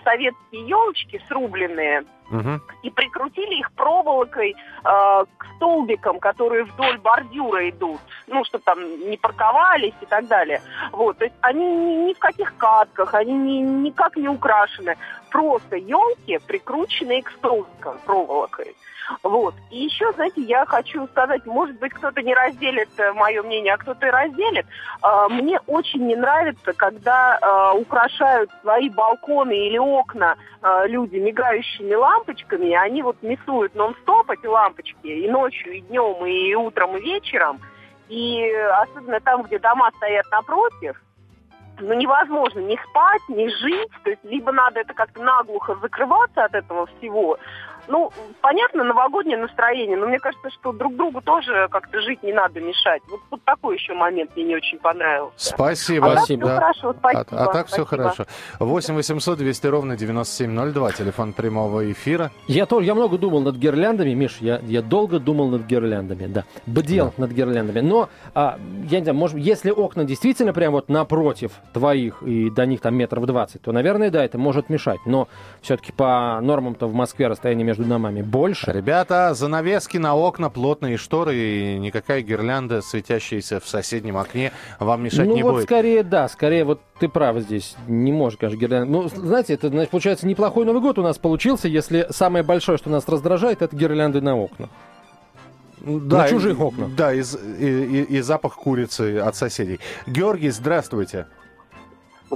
советские 0.04 0.67
елочки 0.67 1.22
срубленные, 1.28 2.04
угу. 2.32 2.60
и 2.82 2.90
прикрутили 2.90 3.56
их 3.56 3.72
проволокой 3.74 4.52
э, 4.52 4.56
к 4.84 5.46
столбикам, 5.56 6.20
которые 6.20 6.64
вдоль 6.64 6.98
бордюра 6.98 7.70
идут, 7.70 8.00
ну, 8.28 8.44
чтобы 8.44 8.64
там 8.64 8.80
не 9.10 9.18
парковались 9.18 9.94
и 10.02 10.06
так 10.06 10.28
далее. 10.28 10.62
Вот, 10.92 11.18
то 11.18 11.26
есть 11.26 11.36
они 11.42 11.66
ни, 11.66 12.10
ни 12.10 12.14
в 12.14 12.20
каких 12.20 12.56
катках, 12.58 13.14
они 13.14 13.34
ни, 13.34 13.62
никак 13.62 14.16
не 14.18 14.28
украшены, 14.28 14.98
просто 15.30 15.78
елки, 15.78 16.40
прикрученные 16.48 17.24
к 17.24 17.32
столбикам 17.32 17.98
проволокой. 18.06 18.76
Вот. 19.22 19.56
И 19.70 19.84
еще, 19.84 20.12
знаете, 20.13 20.42
я 20.42 20.66
хочу 20.66 21.08
сказать, 21.08 21.46
может 21.46 21.78
быть, 21.80 21.94
кто-то 21.94 22.22
не 22.22 22.34
разделит 22.34 22.89
э, 22.98 23.13
мое 23.13 23.42
мнение, 23.44 23.74
а 23.74 23.78
кто-то 23.78 24.08
и 24.08 24.10
разделит. 24.10 24.66
А, 25.02 25.30
мне 25.30 25.60
очень 25.68 26.06
не 26.08 26.16
нравится, 26.16 26.74
когда 26.74 27.38
а, 27.42 27.74
украшают 27.74 28.50
свои 28.62 28.89
балконы 28.89 29.54
или 29.68 29.78
окна 29.78 30.36
а, 30.62 30.86
люди 30.88 31.18
мигающими 31.18 31.94
лампочками, 31.94 32.68
и 32.68 32.76
они 32.76 33.02
вот 33.02 33.22
мясуют 33.22 33.76
нон-стоп 33.76 34.30
эти 34.32 34.46
лампочки 34.46 35.08
и 35.08 35.30
ночью, 35.30 35.74
и 35.74 35.82
днем, 35.82 36.26
и 36.26 36.54
утром, 36.56 36.98
и 36.98 37.02
вечером. 37.02 37.60
И 38.10 38.50
особенно 38.82 39.20
там, 39.22 39.44
где 39.44 39.60
дома 39.60 39.89
стоят 39.98 40.30
напротив, 40.32 41.02
ну, 41.80 41.94
невозможно 41.94 42.60
ни 42.60 42.78
спать, 42.89 43.22
ни 43.30 43.48
жить. 43.48 43.92
То 44.04 44.12
есть 44.12 44.24
либо 44.24 44.52
надо 44.52 44.82
это 44.82 44.94
как-то 44.94 45.22
наглухо 45.22 45.76
закрываться 45.82 46.46
от 46.46 46.54
этого 46.54 46.86
всего, 46.98 47.38
ну, 47.88 48.12
понятно, 48.41 48.84
новогоднее 48.84 49.38
настроение, 49.38 49.98
но 49.98 50.08
мне 50.08 50.19
кажется, 50.19 50.50
что 50.52 50.72
друг 50.72 50.96
другу 50.96 51.22
тоже 51.22 51.67
как-то 51.69 52.02
жить 52.02 52.24
не 52.24 52.34
надо 52.34 52.60
мешать. 52.60 53.02
Вот, 53.10 53.19
вот 53.30 53.43
такой 53.43 53.78
еще 53.78 53.93
момент 53.93 54.32
мне 54.36 54.46
не 54.46 54.56
очень 54.56 54.78
понравился. 54.80 55.34
Спасибо. 55.38 56.12
А 56.12 56.17
спасибо. 56.17 56.48
Так 56.48 56.60
хорошо, 56.60 56.96
спасибо. 56.98 57.26
А, 57.32 57.43
а 57.46 57.54
так 57.54 57.67
все 57.67 57.86
хорошо. 57.86 58.26
8 58.60 58.96
800 58.96 59.38
200 59.38 59.67
ровно 59.67 59.98
9702, 59.98 60.91
телефон 60.91 61.34
прямого 61.34 61.91
эфира. 61.91 62.32
Я 62.48 62.65
тоже, 62.65 62.86
я 62.88 62.96
много 62.96 63.17
думал 63.17 63.41
над 63.41 63.56
гирляндами, 63.56 64.13
Миш, 64.13 64.38
я, 64.39 64.60
я 64.63 64.82
долго 64.82 65.19
думал 65.19 65.50
над 65.50 65.65
гирляндами, 65.65 66.28
да. 66.28 66.43
Бдел 66.65 67.13
да. 67.17 67.24
над 67.24 67.32
гирляндами. 67.32 67.80
Но, 67.80 68.10
а, 68.34 68.60
я 68.89 69.00
не 69.00 69.04
знаю, 69.06 69.17
может, 69.17 69.38
если 69.38 69.72
окна 69.72 70.04
действительно 70.04 70.54
прямо 70.54 70.76
вот 70.76 70.89
напротив 70.89 71.52
твоих 71.74 72.24
и 72.24 72.50
до 72.50 72.65
них 72.65 72.82
там 72.82 72.96
метров 72.96 73.26
20, 73.26 73.62
то, 73.62 73.72
наверное, 73.72 74.10
да, 74.10 74.24
это 74.24 74.38
может 74.38 74.69
мешать. 74.69 75.00
Но 75.06 75.28
все-таки 75.62 75.91
по 75.91 76.39
нормам-то 76.41 76.88
в 76.88 76.93
Москве 76.93 77.28
расстояние 77.28 77.65
между 77.74 77.86
домами 77.86 78.22
больше. 78.22 78.72
Ребята, 78.72 79.34
занавески 79.34 79.98
на 79.98 80.16
окна, 80.16 80.50
плотные 80.50 80.98
шторы 80.98 81.36
и 81.36 81.80
никакая 81.80 82.22
гирлянда, 82.22 82.82
светящаяся 82.82 83.60
в 83.60 83.68
соседнем 83.68 84.18
окне, 84.18 84.52
вам 84.80 85.04
мешать 85.04 85.28
ну, 85.28 85.36
не 85.36 85.44
вот 85.44 85.54
будет. 85.54 85.64
скорее, 85.64 86.04
да, 86.04 86.28
скорее 86.30 86.64
вот 86.66 86.82
ты 87.00 87.10
прав 87.10 87.40
здесь. 87.40 87.76
Не 87.88 88.12
может, 88.12 88.40
конечно, 88.40 88.60
гирлянда. 88.60 88.92
Ну, 88.92 89.08
знаете, 89.08 89.54
это, 89.54 89.70
значит, 89.70 89.90
получается, 89.90 90.28
неплохой 90.28 90.66
Новый 90.66 90.82
год 90.82 91.00
у 91.00 91.02
нас 91.02 91.18
получился, 91.18 91.68
если 91.68 92.08
самое 92.12 92.44
большое, 92.44 92.78
что 92.78 92.90
нас 92.90 93.08
раздражает, 93.08 93.62
это 93.62 93.76
гирлянды 93.76 94.22
на 94.22 94.38
окна. 94.38 94.70
Да, 95.82 96.20
на 96.20 96.30
чужих 96.30 96.60
окнах. 96.62 96.96
Да, 96.96 97.14
и, 97.14 97.22
и, 97.22 97.66
и, 97.66 98.04
и 98.04 98.22
запах 98.22 98.56
курицы 98.56 99.18
от 99.18 99.36
соседей. 99.36 99.80
Георгий, 100.08 100.50
здравствуйте. 100.50 101.28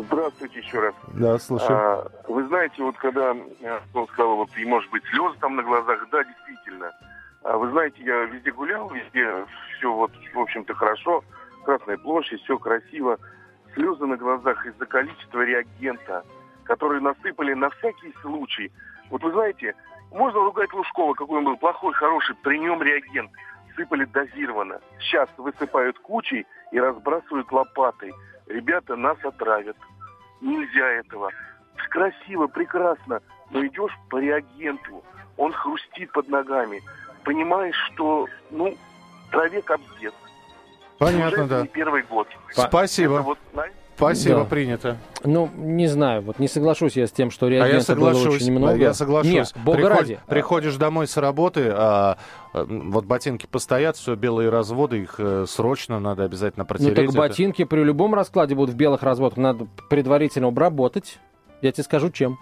Здравствуйте 0.03 0.60
еще 0.60 0.79
раз. 0.79 0.95
Да, 1.13 1.38
слушаю. 1.39 1.77
А, 1.77 2.12
вы 2.27 2.45
знаете, 2.47 2.81
вот 2.83 2.97
когда 2.97 3.33
э, 3.33 3.79
он 3.93 4.07
сказал, 4.07 4.36
вот, 4.36 4.49
и 4.57 4.65
может 4.65 4.89
быть 4.91 5.03
слезы 5.05 5.38
там 5.39 5.55
на 5.55 5.63
глазах, 5.63 6.07
да, 6.12 6.23
действительно. 6.23 6.91
А, 7.43 7.57
вы 7.57 7.69
знаете, 7.71 8.03
я 8.03 8.23
везде 8.25 8.51
гулял, 8.51 8.89
везде 8.89 9.45
все 9.77 9.91
вот, 9.91 10.12
в 10.33 10.39
общем-то, 10.39 10.73
хорошо. 10.73 11.23
Красная 11.65 11.97
площадь, 11.97 12.41
все 12.41 12.57
красиво. 12.57 13.17
Слезы 13.73 14.05
на 14.05 14.17
глазах 14.17 14.65
из-за 14.65 14.86
количества 14.86 15.41
реагента, 15.41 16.23
которые 16.63 17.01
насыпали 17.01 17.53
на 17.53 17.69
всякий 17.71 18.13
случай. 18.21 18.71
Вот 19.10 19.23
вы 19.23 19.31
знаете, 19.31 19.75
можно 20.12 20.39
ругать 20.39 20.73
Лужкова, 20.73 21.13
какой 21.13 21.39
он 21.39 21.45
был 21.45 21.57
плохой, 21.57 21.93
хороший, 21.93 22.36
при 22.36 22.60
нем 22.60 22.81
реагент. 22.81 23.31
Сыпали 23.75 24.05
дозированно. 24.05 24.79
Сейчас 24.99 25.29
высыпают 25.38 25.99
кучей 25.99 26.47
и 26.71 26.79
разбрасывают 26.79 27.51
лопатой 27.51 28.13
ребята 28.47 28.95
нас 28.95 29.17
отравят. 29.23 29.77
Нельзя 30.41 30.88
этого. 30.88 31.31
Красиво, 31.89 32.47
прекрасно, 32.47 33.21
но 33.49 33.65
идешь 33.65 33.95
по 34.10 34.17
реагенту, 34.19 35.03
он 35.38 35.53
хрустит 35.53 36.12
под 36.12 36.27
ногами. 36.27 36.81
Понимаешь, 37.23 37.75
что, 37.93 38.27
ну, 38.51 38.75
траве 39.31 39.63
объект. 39.65 40.15
Понятно, 40.97 41.43
Уже 41.43 41.47
да. 41.47 41.62
Не 41.62 41.67
первый 41.67 42.01
год. 42.03 42.27
Спасибо. 42.51 43.15
Это 43.15 43.23
вот, 43.23 43.39
Спасибо, 43.97 44.36
Да. 44.41 44.43
принято. 44.45 44.97
Ну, 45.23 45.49
не 45.57 45.88
знаю, 45.88 46.21
вот 46.21 46.38
не 46.38 46.47
соглашусь 46.47 46.95
я 46.95 47.07
с 47.07 47.12
тем, 47.12 47.31
что 47.31 47.47
А 47.47 47.49
я 47.49 47.65
реагентов 47.65 47.97
было 47.97 48.13
соглашусь. 48.13 48.41
очень 48.43 48.51
много. 48.51 48.75
Я 48.75 48.93
соглашусь. 48.93 49.31
Нет, 49.31 49.53
бога 49.65 49.77
Приход- 49.77 49.97
ради. 49.97 50.19
Приходишь 50.27 50.75
домой 50.75 51.07
с 51.07 51.17
работы, 51.17 51.71
а, 51.73 52.17
а, 52.53 52.65
вот 52.69 53.05
ботинки 53.05 53.47
постоят, 53.49 53.97
все 53.97 54.13
белые 54.15 54.49
разводы, 54.49 54.99
их 54.99 55.15
э, 55.17 55.45
срочно 55.47 55.99
надо 55.99 56.23
обязательно 56.25 56.63
Ну, 56.63 56.67
протереть. 56.67 56.95
так 56.95 57.05
Это- 57.05 57.17
ботинки 57.17 57.63
при 57.63 57.81
любом 57.83 58.13
раскладе 58.13 58.53
будут 58.53 58.75
в 58.75 58.77
белых 58.77 59.01
разводах. 59.01 59.38
Надо 59.38 59.67
предварительно 59.89 60.49
обработать. 60.49 61.17
Я 61.63 61.71
тебе 61.71 61.83
скажу, 61.83 62.12
чем. 62.12 62.38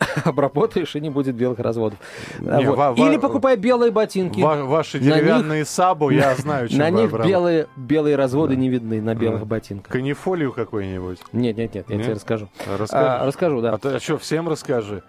Обработаешь, 0.24 0.94
и 0.96 1.00
не 1.00 1.10
будет 1.10 1.34
белых 1.34 1.58
разводов. 1.58 1.98
А 2.38 2.58
Не, 2.58 2.66
вот. 2.70 2.76
ва- 2.76 2.94
Или 2.96 3.16
покупай 3.16 3.56
белые 3.56 3.90
ботинки. 3.92 4.40
Ва- 4.40 4.64
ваши 4.64 4.98
На 4.98 5.04
них- 5.04 5.14
деревянные 5.14 5.64
сабу, 5.64 6.10
я 6.10 6.34
знаю, 6.36 6.68
чем 6.70 6.78
На 6.78 6.90
них 6.90 7.12
белые, 7.12 7.66
белые 7.76 8.16
разводы 8.16 8.56
не 8.56 8.68
видны 8.68 9.00
на 9.00 9.14
белых 9.14 9.40
Мгм. 9.40 9.48
ботинках. 9.48 9.92
Канифолию 9.92 10.52
какой-нибудь. 10.52 11.18
Нет, 11.32 11.56
нет, 11.56 11.74
нет, 11.74 11.86
я 11.88 11.96
Нет? 11.96 12.04
тебе 12.04 12.14
расскажу. 12.14 12.48
А, 12.90 13.26
расскажу, 13.26 13.60
да. 13.60 13.74
А 13.74 13.78
ты 13.78 13.98
что, 13.98 14.18
всем 14.18 14.48
расскажи? 14.48 15.02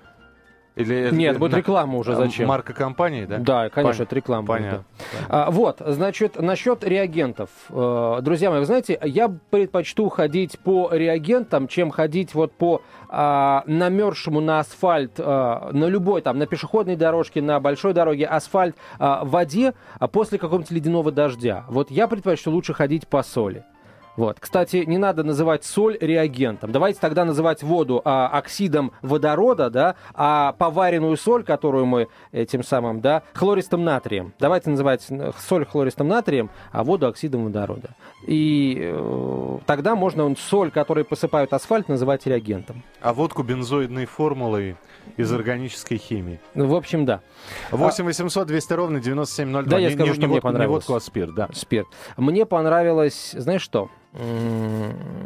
Или 0.77 0.95
это- 1.07 1.15
Нет, 1.15 1.37
будет 1.39 1.51
на- 1.53 1.57
реклама 1.57 1.97
уже 1.97 2.13
а, 2.13 2.15
зачем? 2.15 2.47
Марка 2.47 2.73
компании, 2.73 3.25
да? 3.25 3.37
Да, 3.39 3.69
конечно, 3.69 4.03
Пон- 4.03 4.05
это 4.05 4.15
реклама. 4.15 4.41
будет, 4.43 4.57
Понятно. 4.59 4.83
да. 5.29 5.45
А, 5.47 5.51
вот, 5.51 5.81
значит, 5.85 6.39
насчет 6.41 6.83
реагентов. 6.83 7.49
Э, 7.69 8.19
Друзья 8.21 8.49
мои, 8.49 8.59
вы 8.59 8.65
знаете, 8.65 8.99
я 9.03 9.29
предпочту 9.49 10.09
ходить 10.09 10.59
по 10.59 10.89
реагентам, 10.91 11.67
чем 11.67 11.89
ходить 11.91 12.33
вот 12.33 12.51
по 12.53 12.81
а, 13.09 13.63
намерзшему 13.67 14.41
на 14.41 14.59
асфальт, 14.59 15.13
а, 15.17 15.69
на 15.71 15.85
любой, 15.85 16.21
там, 16.21 16.37
на 16.37 16.45
пешеходной 16.45 16.97
дорожке, 16.97 17.41
на 17.41 17.59
большой 17.61 17.93
дороге 17.93 18.25
асфальт, 18.25 18.75
а, 18.99 19.23
в 19.23 19.29
воде 19.29 19.73
а 19.99 20.07
после 20.07 20.37
какого-нибудь 20.37 20.71
ледяного 20.71 21.11
дождя. 21.11 21.63
Вот 21.69 21.89
я 21.89 22.07
предпочту 22.07 22.51
лучше 22.51 22.73
ходить 22.73 23.07
по 23.07 23.23
соли. 23.23 23.63
Вот. 24.17 24.39
Кстати, 24.39 24.77
не 24.77 24.97
надо 24.97 25.23
называть 25.23 25.63
соль 25.63 25.95
реагентом. 26.01 26.71
Давайте 26.71 26.99
тогда 26.99 27.23
называть 27.23 27.61
воду 27.61 28.01
а, 28.03 28.27
оксидом 28.27 28.91
водорода, 29.03 29.69
да, 29.69 29.95
а 30.13 30.53
поваренную 30.53 31.15
соль, 31.17 31.43
которую 31.43 31.85
мы 31.85 32.07
этим 32.31 32.63
самым, 32.63 32.99
да, 32.99 33.21
хлористым 33.33 33.83
натрием. 33.83 34.33
Давайте 34.39 34.71
называть 34.71 35.05
э, 35.09 35.31
соль 35.37 35.65
хлористым 35.65 36.07
натрием, 36.07 36.49
а 36.71 36.83
воду 36.83 37.07
оксидом 37.07 37.45
водорода. 37.45 37.91
И 38.25 38.79
э, 38.81 39.57
тогда 39.67 39.95
можно 39.95 40.35
соль, 40.35 40.71
которой 40.71 41.05
посыпают 41.05 41.53
асфальт, 41.53 41.87
называть 41.87 42.25
реагентом. 42.25 42.83
А 43.01 43.13
водку 43.13 43.43
бензоидной 43.43 44.07
формулой 44.07 44.77
из 45.17 45.31
органической 45.33 45.97
химии. 45.97 46.39
Ну, 46.53 46.67
В 46.67 46.75
общем, 46.75 47.05
да. 47.05 47.21
8 47.71 48.05
800 48.05 48.47
200 48.47 48.73
ровно 48.73 48.99
9702. 48.99 49.69
Да, 49.69 49.77
я 49.79 49.89
Не- 49.89 49.93
скажу, 49.95 50.09
не- 50.09 50.13
что 50.13 50.21
не 50.21 50.27
мне 50.27 50.35
Не 50.35 50.41
понравилось. 50.41 50.87
водку, 50.87 50.95
а 50.95 50.99
спирт, 51.01 51.33
да. 51.35 51.49
Спирт. 51.53 51.87
Мне 52.17 52.45
понравилось, 52.45 53.31
знаешь 53.37 53.61
что? 53.61 53.89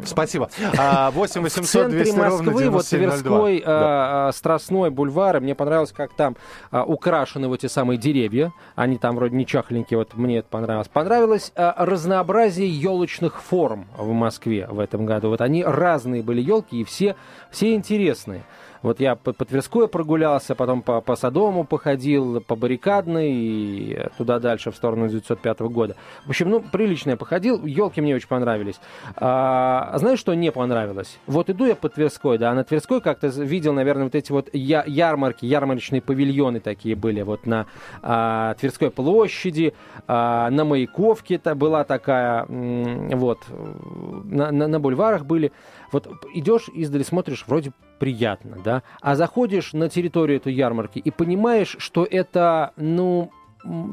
Спасибо. 0.04 0.50
А, 0.78 1.10
8 1.14 1.40
В 1.40 1.44
800 1.44 1.66
центре 1.70 2.02
200 2.02 2.18
ровно 2.18 2.30
Москвы, 2.30 2.52
вот 2.52 2.82
9702. 2.84 2.98
Тверской, 3.38 3.60
Да. 3.60 3.66
а, 3.66 4.28
а, 4.28 4.32
Страстной 4.32 4.90
бульвар, 4.90 5.36
и 5.36 5.40
мне 5.40 5.54
понравилось, 5.54 5.92
как 5.92 6.12
там 6.14 6.36
а, 6.70 6.84
украшены 6.84 7.48
вот 7.48 7.64
эти 7.64 7.70
самые 7.70 7.96
деревья. 7.98 8.52
Они 8.74 8.98
там 8.98 9.16
вроде 9.16 9.36
не 9.36 9.46
чахленькие, 9.46 9.98
вот 9.98 10.14
мне 10.14 10.38
это 10.38 10.48
понравилось. 10.48 10.88
Понравилось 10.88 11.52
а, 11.56 11.74
разнообразие 11.86 12.68
елочных 12.68 13.40
форм 13.42 13.86
в 13.96 14.10
Москве 14.12 14.66
в 14.70 14.78
этом 14.80 15.06
году. 15.06 15.28
Вот 15.28 15.40
они 15.40 15.64
разные 15.64 16.22
были 16.22 16.40
елки, 16.42 16.80
и 16.80 16.84
все, 16.84 17.16
все 17.50 17.74
интересные. 17.74 18.42
Вот 18.82 19.00
я 19.00 19.14
по, 19.14 19.32
по 19.32 19.44
Тверской 19.44 19.88
прогулялся, 19.88 20.54
потом 20.54 20.82
по, 20.82 21.00
по 21.00 21.16
Садовому 21.16 21.64
походил, 21.64 22.40
по 22.40 22.56
Баррикадной 22.56 23.32
и 23.32 24.06
туда 24.18 24.38
дальше, 24.40 24.70
в 24.70 24.76
сторону 24.76 25.08
905 25.08 25.60
года. 25.60 25.96
В 26.26 26.30
общем, 26.30 26.50
ну, 26.50 26.60
прилично 26.60 27.10
я 27.10 27.16
походил, 27.16 27.64
елки 27.64 28.00
мне 28.00 28.14
очень 28.14 28.28
понравились. 28.28 28.80
А, 29.16 29.92
знаешь, 29.98 30.18
что 30.18 30.34
не 30.34 30.50
понравилось? 30.50 31.18
Вот 31.26 31.48
иду 31.50 31.66
я 31.66 31.76
по 31.76 31.88
Тверской, 31.88 32.38
да, 32.38 32.50
а 32.50 32.54
на 32.54 32.64
Тверской 32.64 33.00
как-то 33.00 33.28
видел, 33.28 33.72
наверное, 33.72 34.04
вот 34.04 34.14
эти 34.14 34.32
вот 34.32 34.48
я- 34.52 34.84
ярмарки, 34.86 35.46
ярмарочные 35.46 36.02
павильоны 36.02 36.60
такие 36.60 36.96
были 36.96 37.22
вот 37.22 37.46
на 37.46 37.66
а, 38.02 38.54
Тверской 38.54 38.90
площади, 38.90 39.74
а, 40.08 40.50
на 40.50 40.64
Маяковке 40.64 41.36
-то 41.36 41.54
была 41.54 41.84
такая, 41.84 42.46
вот, 42.48 43.38
на, 43.48 44.50
на- 44.50 44.68
на 44.68 44.80
бульварах 44.80 45.24
были. 45.24 45.52
Вот 45.92 46.08
идешь 46.34 46.68
издали, 46.74 47.02
смотришь, 47.02 47.44
вроде 47.46 47.72
приятно, 48.02 48.56
да, 48.64 48.82
а 49.00 49.14
заходишь 49.14 49.74
на 49.74 49.88
территорию 49.88 50.38
этой 50.38 50.52
ярмарки 50.52 50.98
и 50.98 51.12
понимаешь, 51.12 51.76
что 51.78 52.04
это, 52.04 52.72
ну, 52.76 53.30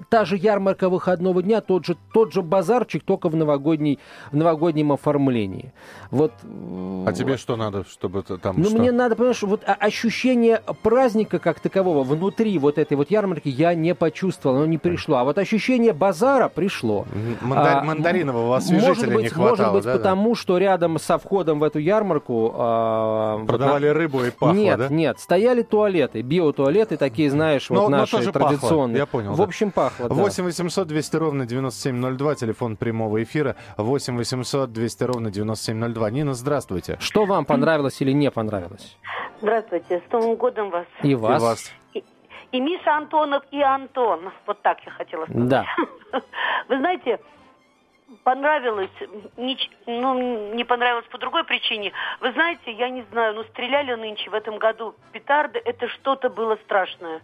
та 0.10 0.26
же 0.26 0.36
ярмарка 0.38 0.90
выходного 0.90 1.44
дня, 1.44 1.62
тот 1.62 1.86
же, 1.86 1.96
тот 2.14 2.34
же 2.34 2.42
базарчик, 2.42 3.04
только 3.04 3.30
в, 3.30 3.36
новогодней, 3.36 4.00
в 4.32 4.36
новогоднем 4.36 4.92
оформлении. 4.92 5.74
Вот, 6.12 6.32
А 7.06 7.12
тебе 7.14 7.38
что 7.38 7.56
надо, 7.56 7.84
чтобы 7.86 8.24
там 8.24 8.56
ну, 8.58 8.66
что? 8.66 8.78
мне 8.78 8.92
надо, 8.92 9.16
понимаешь, 9.16 9.42
вот 9.44 9.62
а- 9.66 9.74
ощущение 9.74 10.62
праздника 10.82 11.40
как 11.40 11.60
такового 11.60 12.04
внутри 12.04 12.58
вот 12.58 12.78
этой 12.78 12.98
вот 12.98 13.12
ярмарки 13.12 13.50
я 13.50 13.74
не 13.76 13.94
почувствовал, 13.94 14.58
оно 14.58 14.66
не 14.66 14.78
пришло. 14.78 15.18
А 15.18 15.24
вот 15.24 15.38
ощущение 15.38 15.94
базара 15.94 16.50
пришло. 16.50 17.06
Мандар- 17.42 17.80
А, 17.80 17.84
мандаринового 17.84 18.54
Может 18.56 18.64
освежителя 18.70 19.14
быть, 19.16 19.24
не 19.24 19.30
хватало, 19.30 19.50
может 19.68 19.74
быть 19.74 19.84
да, 19.84 19.92
да? 19.94 19.98
потому, 20.00 20.36
что 20.36 20.58
рядом 20.58 21.00
со 21.00 21.18
входом 21.18 21.60
в 21.60 21.64
эту 21.64 21.80
ярмарку... 21.80 22.54
а, 22.56 23.38
вот 23.38 23.48
Продавали 23.48 23.88
на- 23.90 23.94
рыбу 23.94 24.24
и 24.24 24.32
пахло, 24.32 24.54
нет, 24.56 24.78
да? 24.80 24.88
нет, 24.90 25.20
стояли 25.20 25.62
туалеты, 25.62 26.22
биотуалеты 26.22 26.98
такие, 26.98 27.30
знаешь, 27.30 27.70
Но- 27.70 27.82
вот 27.82 27.90
но 27.90 27.98
наши 27.98 28.18
пахло, 28.18 28.32
традиционные. 28.32 28.98
я 28.98 29.06
понял, 29.06 29.34
В 29.34 29.38
да. 29.38 29.44
Общем, 29.62 29.72
пахло, 29.72 30.08
да. 30.08 30.16
8 30.16 30.44
800 30.44 30.88
200 30.88 31.16
ровно 31.18 31.46
9702, 31.46 32.36
телефон 32.36 32.78
прямого 32.78 33.22
эфира. 33.22 33.56
8 33.78 34.18
800 34.18 34.72
200 34.72 35.04
ровно 35.04 35.32
9702. 35.32 36.10
Нина, 36.12 36.34
здравствуйте. 36.34 36.98
Что 37.00 37.26
вам 37.26 37.46
понравилось 37.46 38.02
или 38.02 38.12
не 38.12 38.32
понравилось? 38.32 38.98
Здравствуйте, 39.42 40.02
с 40.08 40.12
Новым 40.12 40.36
годом 40.36 40.70
вас. 40.70 40.86
И 41.04 41.16
вас? 41.16 41.42
И 41.42 41.46
вас. 41.46 41.74
И, 41.94 42.04
и 42.52 42.62
Миша 42.62 42.96
Антонов, 42.96 43.44
и 43.52 43.62
Антон. 43.62 44.32
Вот 44.46 44.62
так 44.62 44.80
я 44.86 44.92
хотела 44.92 45.26
сказать. 45.26 45.48
Да. 45.48 45.66
Вы 46.70 46.78
знаете, 46.78 47.20
понравилось, 48.24 48.92
нич- 49.38 49.72
ну, 49.86 50.54
не 50.54 50.64
понравилось 50.64 51.06
по 51.12 51.18
другой 51.18 51.44
причине. 51.44 51.92
Вы 52.22 52.32
знаете, 52.32 52.72
я 52.72 52.90
не 52.90 53.04
знаю, 53.12 53.36
ну, 53.36 53.44
стреляли 53.44 53.94
нынче 53.96 54.30
в 54.30 54.34
этом 54.34 54.58
году 54.58 54.96
петарды, 55.12 55.60
это 55.64 55.88
что-то 55.90 56.30
было 56.30 56.56
страшное. 56.66 57.22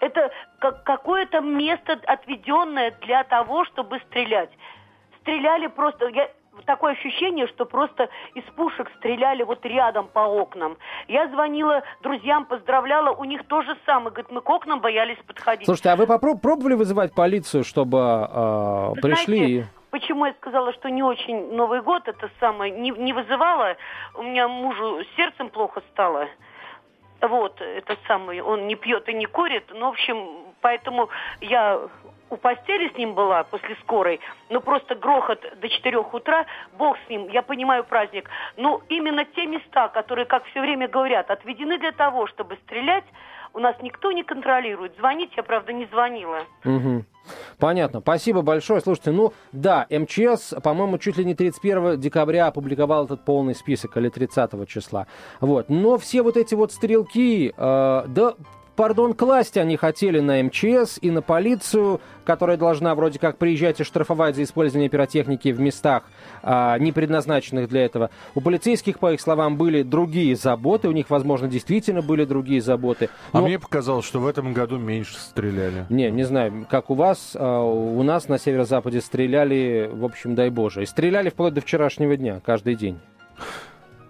Это 0.00 0.30
как 0.58 0.84
какое-то 0.84 1.40
место, 1.40 1.98
отведенное 2.06 2.92
для 3.02 3.24
того, 3.24 3.64
чтобы 3.66 3.98
стрелять. 4.00 4.50
Стреляли 5.20 5.66
просто... 5.66 6.08
Я, 6.08 6.28
такое 6.64 6.92
ощущение, 6.92 7.46
что 7.48 7.64
просто 7.66 8.08
из 8.34 8.42
пушек 8.56 8.90
стреляли 8.98 9.42
вот 9.42 9.64
рядом 9.64 10.08
по 10.08 10.20
окнам. 10.20 10.76
Я 11.06 11.28
звонила 11.28 11.82
друзьям, 12.02 12.46
поздравляла, 12.46 13.10
у 13.10 13.24
них 13.24 13.46
то 13.46 13.62
же 13.62 13.76
самое. 13.86 14.10
Говорит, 14.10 14.30
мы 14.30 14.40
к 14.40 14.50
окнам 14.50 14.80
боялись 14.80 15.18
подходить. 15.26 15.66
Слушайте, 15.66 15.90
а 15.90 15.96
вы 15.96 16.04
попро- 16.04 16.38
пробовали 16.40 16.74
вызывать 16.74 17.14
полицию, 17.14 17.64
чтобы 17.64 17.98
э, 17.98 18.92
пришли 19.00 19.36
знаете. 19.38 19.68
Почему 19.90 20.26
я 20.26 20.34
сказала, 20.34 20.72
что 20.74 20.90
не 20.90 21.02
очень 21.02 21.54
Новый 21.54 21.80
год 21.80 22.08
это 22.08 22.28
самое 22.40 22.70
не, 22.70 22.90
не 22.90 23.12
вызывала? 23.14 23.76
У 24.14 24.22
меня 24.22 24.46
мужу 24.46 25.02
сердцем 25.16 25.48
плохо 25.48 25.82
стало. 25.92 26.28
Вот, 27.20 27.60
это 27.60 27.96
самое, 28.06 28.42
он 28.42 28.66
не 28.66 28.76
пьет 28.76 29.08
и 29.08 29.14
не 29.14 29.26
курит. 29.26 29.64
Ну, 29.70 29.86
в 29.86 29.88
общем, 29.90 30.28
поэтому 30.60 31.08
я 31.40 31.80
у 32.30 32.36
постели 32.36 32.88
с 32.92 32.96
ним 32.96 33.14
была 33.14 33.44
после 33.44 33.74
скорой, 33.76 34.20
ну 34.50 34.60
просто 34.60 34.94
грохот 34.94 35.40
до 35.60 35.68
4 35.68 35.98
утра, 35.98 36.46
бог 36.74 36.96
с 37.06 37.08
ним, 37.08 37.28
я 37.28 37.42
понимаю 37.42 37.84
праздник. 37.84 38.28
Но 38.56 38.82
именно 38.88 39.24
те 39.24 39.46
места, 39.46 39.88
которые, 39.88 40.26
как 40.26 40.44
все 40.46 40.60
время 40.60 40.88
говорят, 40.88 41.30
отведены 41.30 41.78
для 41.78 41.92
того, 41.92 42.26
чтобы 42.26 42.56
стрелять, 42.56 43.04
у 43.58 43.60
нас 43.60 43.74
никто 43.82 44.12
не 44.12 44.22
контролирует. 44.22 44.96
Звонить 44.98 45.32
я, 45.36 45.42
правда, 45.42 45.72
не 45.72 45.86
звонила. 45.86 46.44
Мгм. 46.62 47.04
Понятно. 47.58 48.00
Спасибо 48.00 48.42
большое. 48.42 48.80
Слушайте, 48.80 49.10
ну 49.10 49.32
да, 49.50 49.84
МЧС, 49.90 50.54
по-моему, 50.62 50.98
чуть 50.98 51.16
ли 51.16 51.24
не 51.24 51.34
31 51.34 52.00
декабря 52.00 52.46
опубликовал 52.46 53.06
этот 53.06 53.24
полный 53.24 53.56
список 53.56 53.96
или 53.96 54.08
30 54.10 54.64
числа. 54.66 55.08
Вот. 55.40 55.68
Но 55.68 55.98
все 55.98 56.22
вот 56.22 56.36
эти 56.36 56.54
вот 56.54 56.72
стрелки, 56.72 57.48
э, 57.48 57.52
да, 58.06 58.34
пардон, 58.78 59.12
класть 59.12 59.56
они 59.56 59.76
хотели 59.76 60.20
на 60.20 60.40
МЧС 60.40 60.98
и 61.02 61.10
на 61.10 61.20
полицию, 61.20 62.00
которая 62.24 62.56
должна 62.56 62.94
вроде 62.94 63.18
как 63.18 63.36
приезжать 63.36 63.80
и 63.80 63.84
штрафовать 63.84 64.36
за 64.36 64.44
использование 64.44 64.88
пиротехники 64.88 65.48
в 65.48 65.58
местах, 65.58 66.04
а, 66.44 66.78
не 66.78 66.92
предназначенных 66.92 67.68
для 67.68 67.84
этого. 67.84 68.10
У 68.36 68.40
полицейских, 68.40 69.00
по 69.00 69.12
их 69.12 69.20
словам, 69.20 69.56
были 69.56 69.82
другие 69.82 70.36
заботы, 70.36 70.86
у 70.86 70.92
них, 70.92 71.10
возможно, 71.10 71.48
действительно 71.48 72.02
были 72.02 72.24
другие 72.24 72.60
заботы. 72.60 73.08
А 73.32 73.40
Но- 73.40 73.46
мне 73.48 73.58
показалось, 73.58 74.04
что 74.04 74.20
в 74.20 74.28
этом 74.28 74.52
году 74.52 74.78
меньше 74.78 75.18
стреляли. 75.18 75.84
не, 75.88 76.08
не 76.12 76.22
знаю, 76.22 76.64
как 76.70 76.90
у 76.90 76.94
вас, 76.94 77.32
а 77.34 77.60
у 77.60 78.00
нас 78.04 78.28
на 78.28 78.38
северо-западе 78.38 79.00
стреляли, 79.00 79.90
в 79.92 80.04
общем, 80.04 80.36
дай 80.36 80.50
боже. 80.50 80.84
И 80.84 80.86
стреляли 80.86 81.30
вплоть 81.30 81.52
до 81.52 81.60
вчерашнего 81.60 82.16
дня, 82.16 82.40
каждый 82.46 82.76
день. 82.76 83.00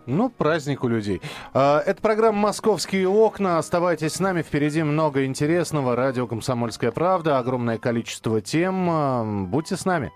Ну, 0.09 0.31
праздник 0.31 0.85
у 0.85 0.89
людей. 0.89 1.21
А, 1.53 1.81
Это 1.85 2.01
программа 2.01 2.39
«Московские 2.39 3.07
окна». 3.09 3.59
Оставайтесь 3.59 4.15
с 4.15 4.21
нами. 4.21 4.41
Впереди 4.41 4.83
много 4.83 5.27
интересного. 5.27 5.95
Радио 5.95 6.27
«Комсомольская 6.27 6.93
правда». 6.93 7.37
Огромное 7.39 7.77
количество 7.77 8.41
тем. 8.41 8.89
А, 8.91 9.23
Будьте 9.23 9.77
с 9.77 9.85
нами. 9.85 10.11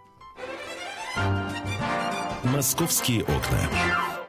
«Московские 2.43 3.25
окна». 3.25 4.12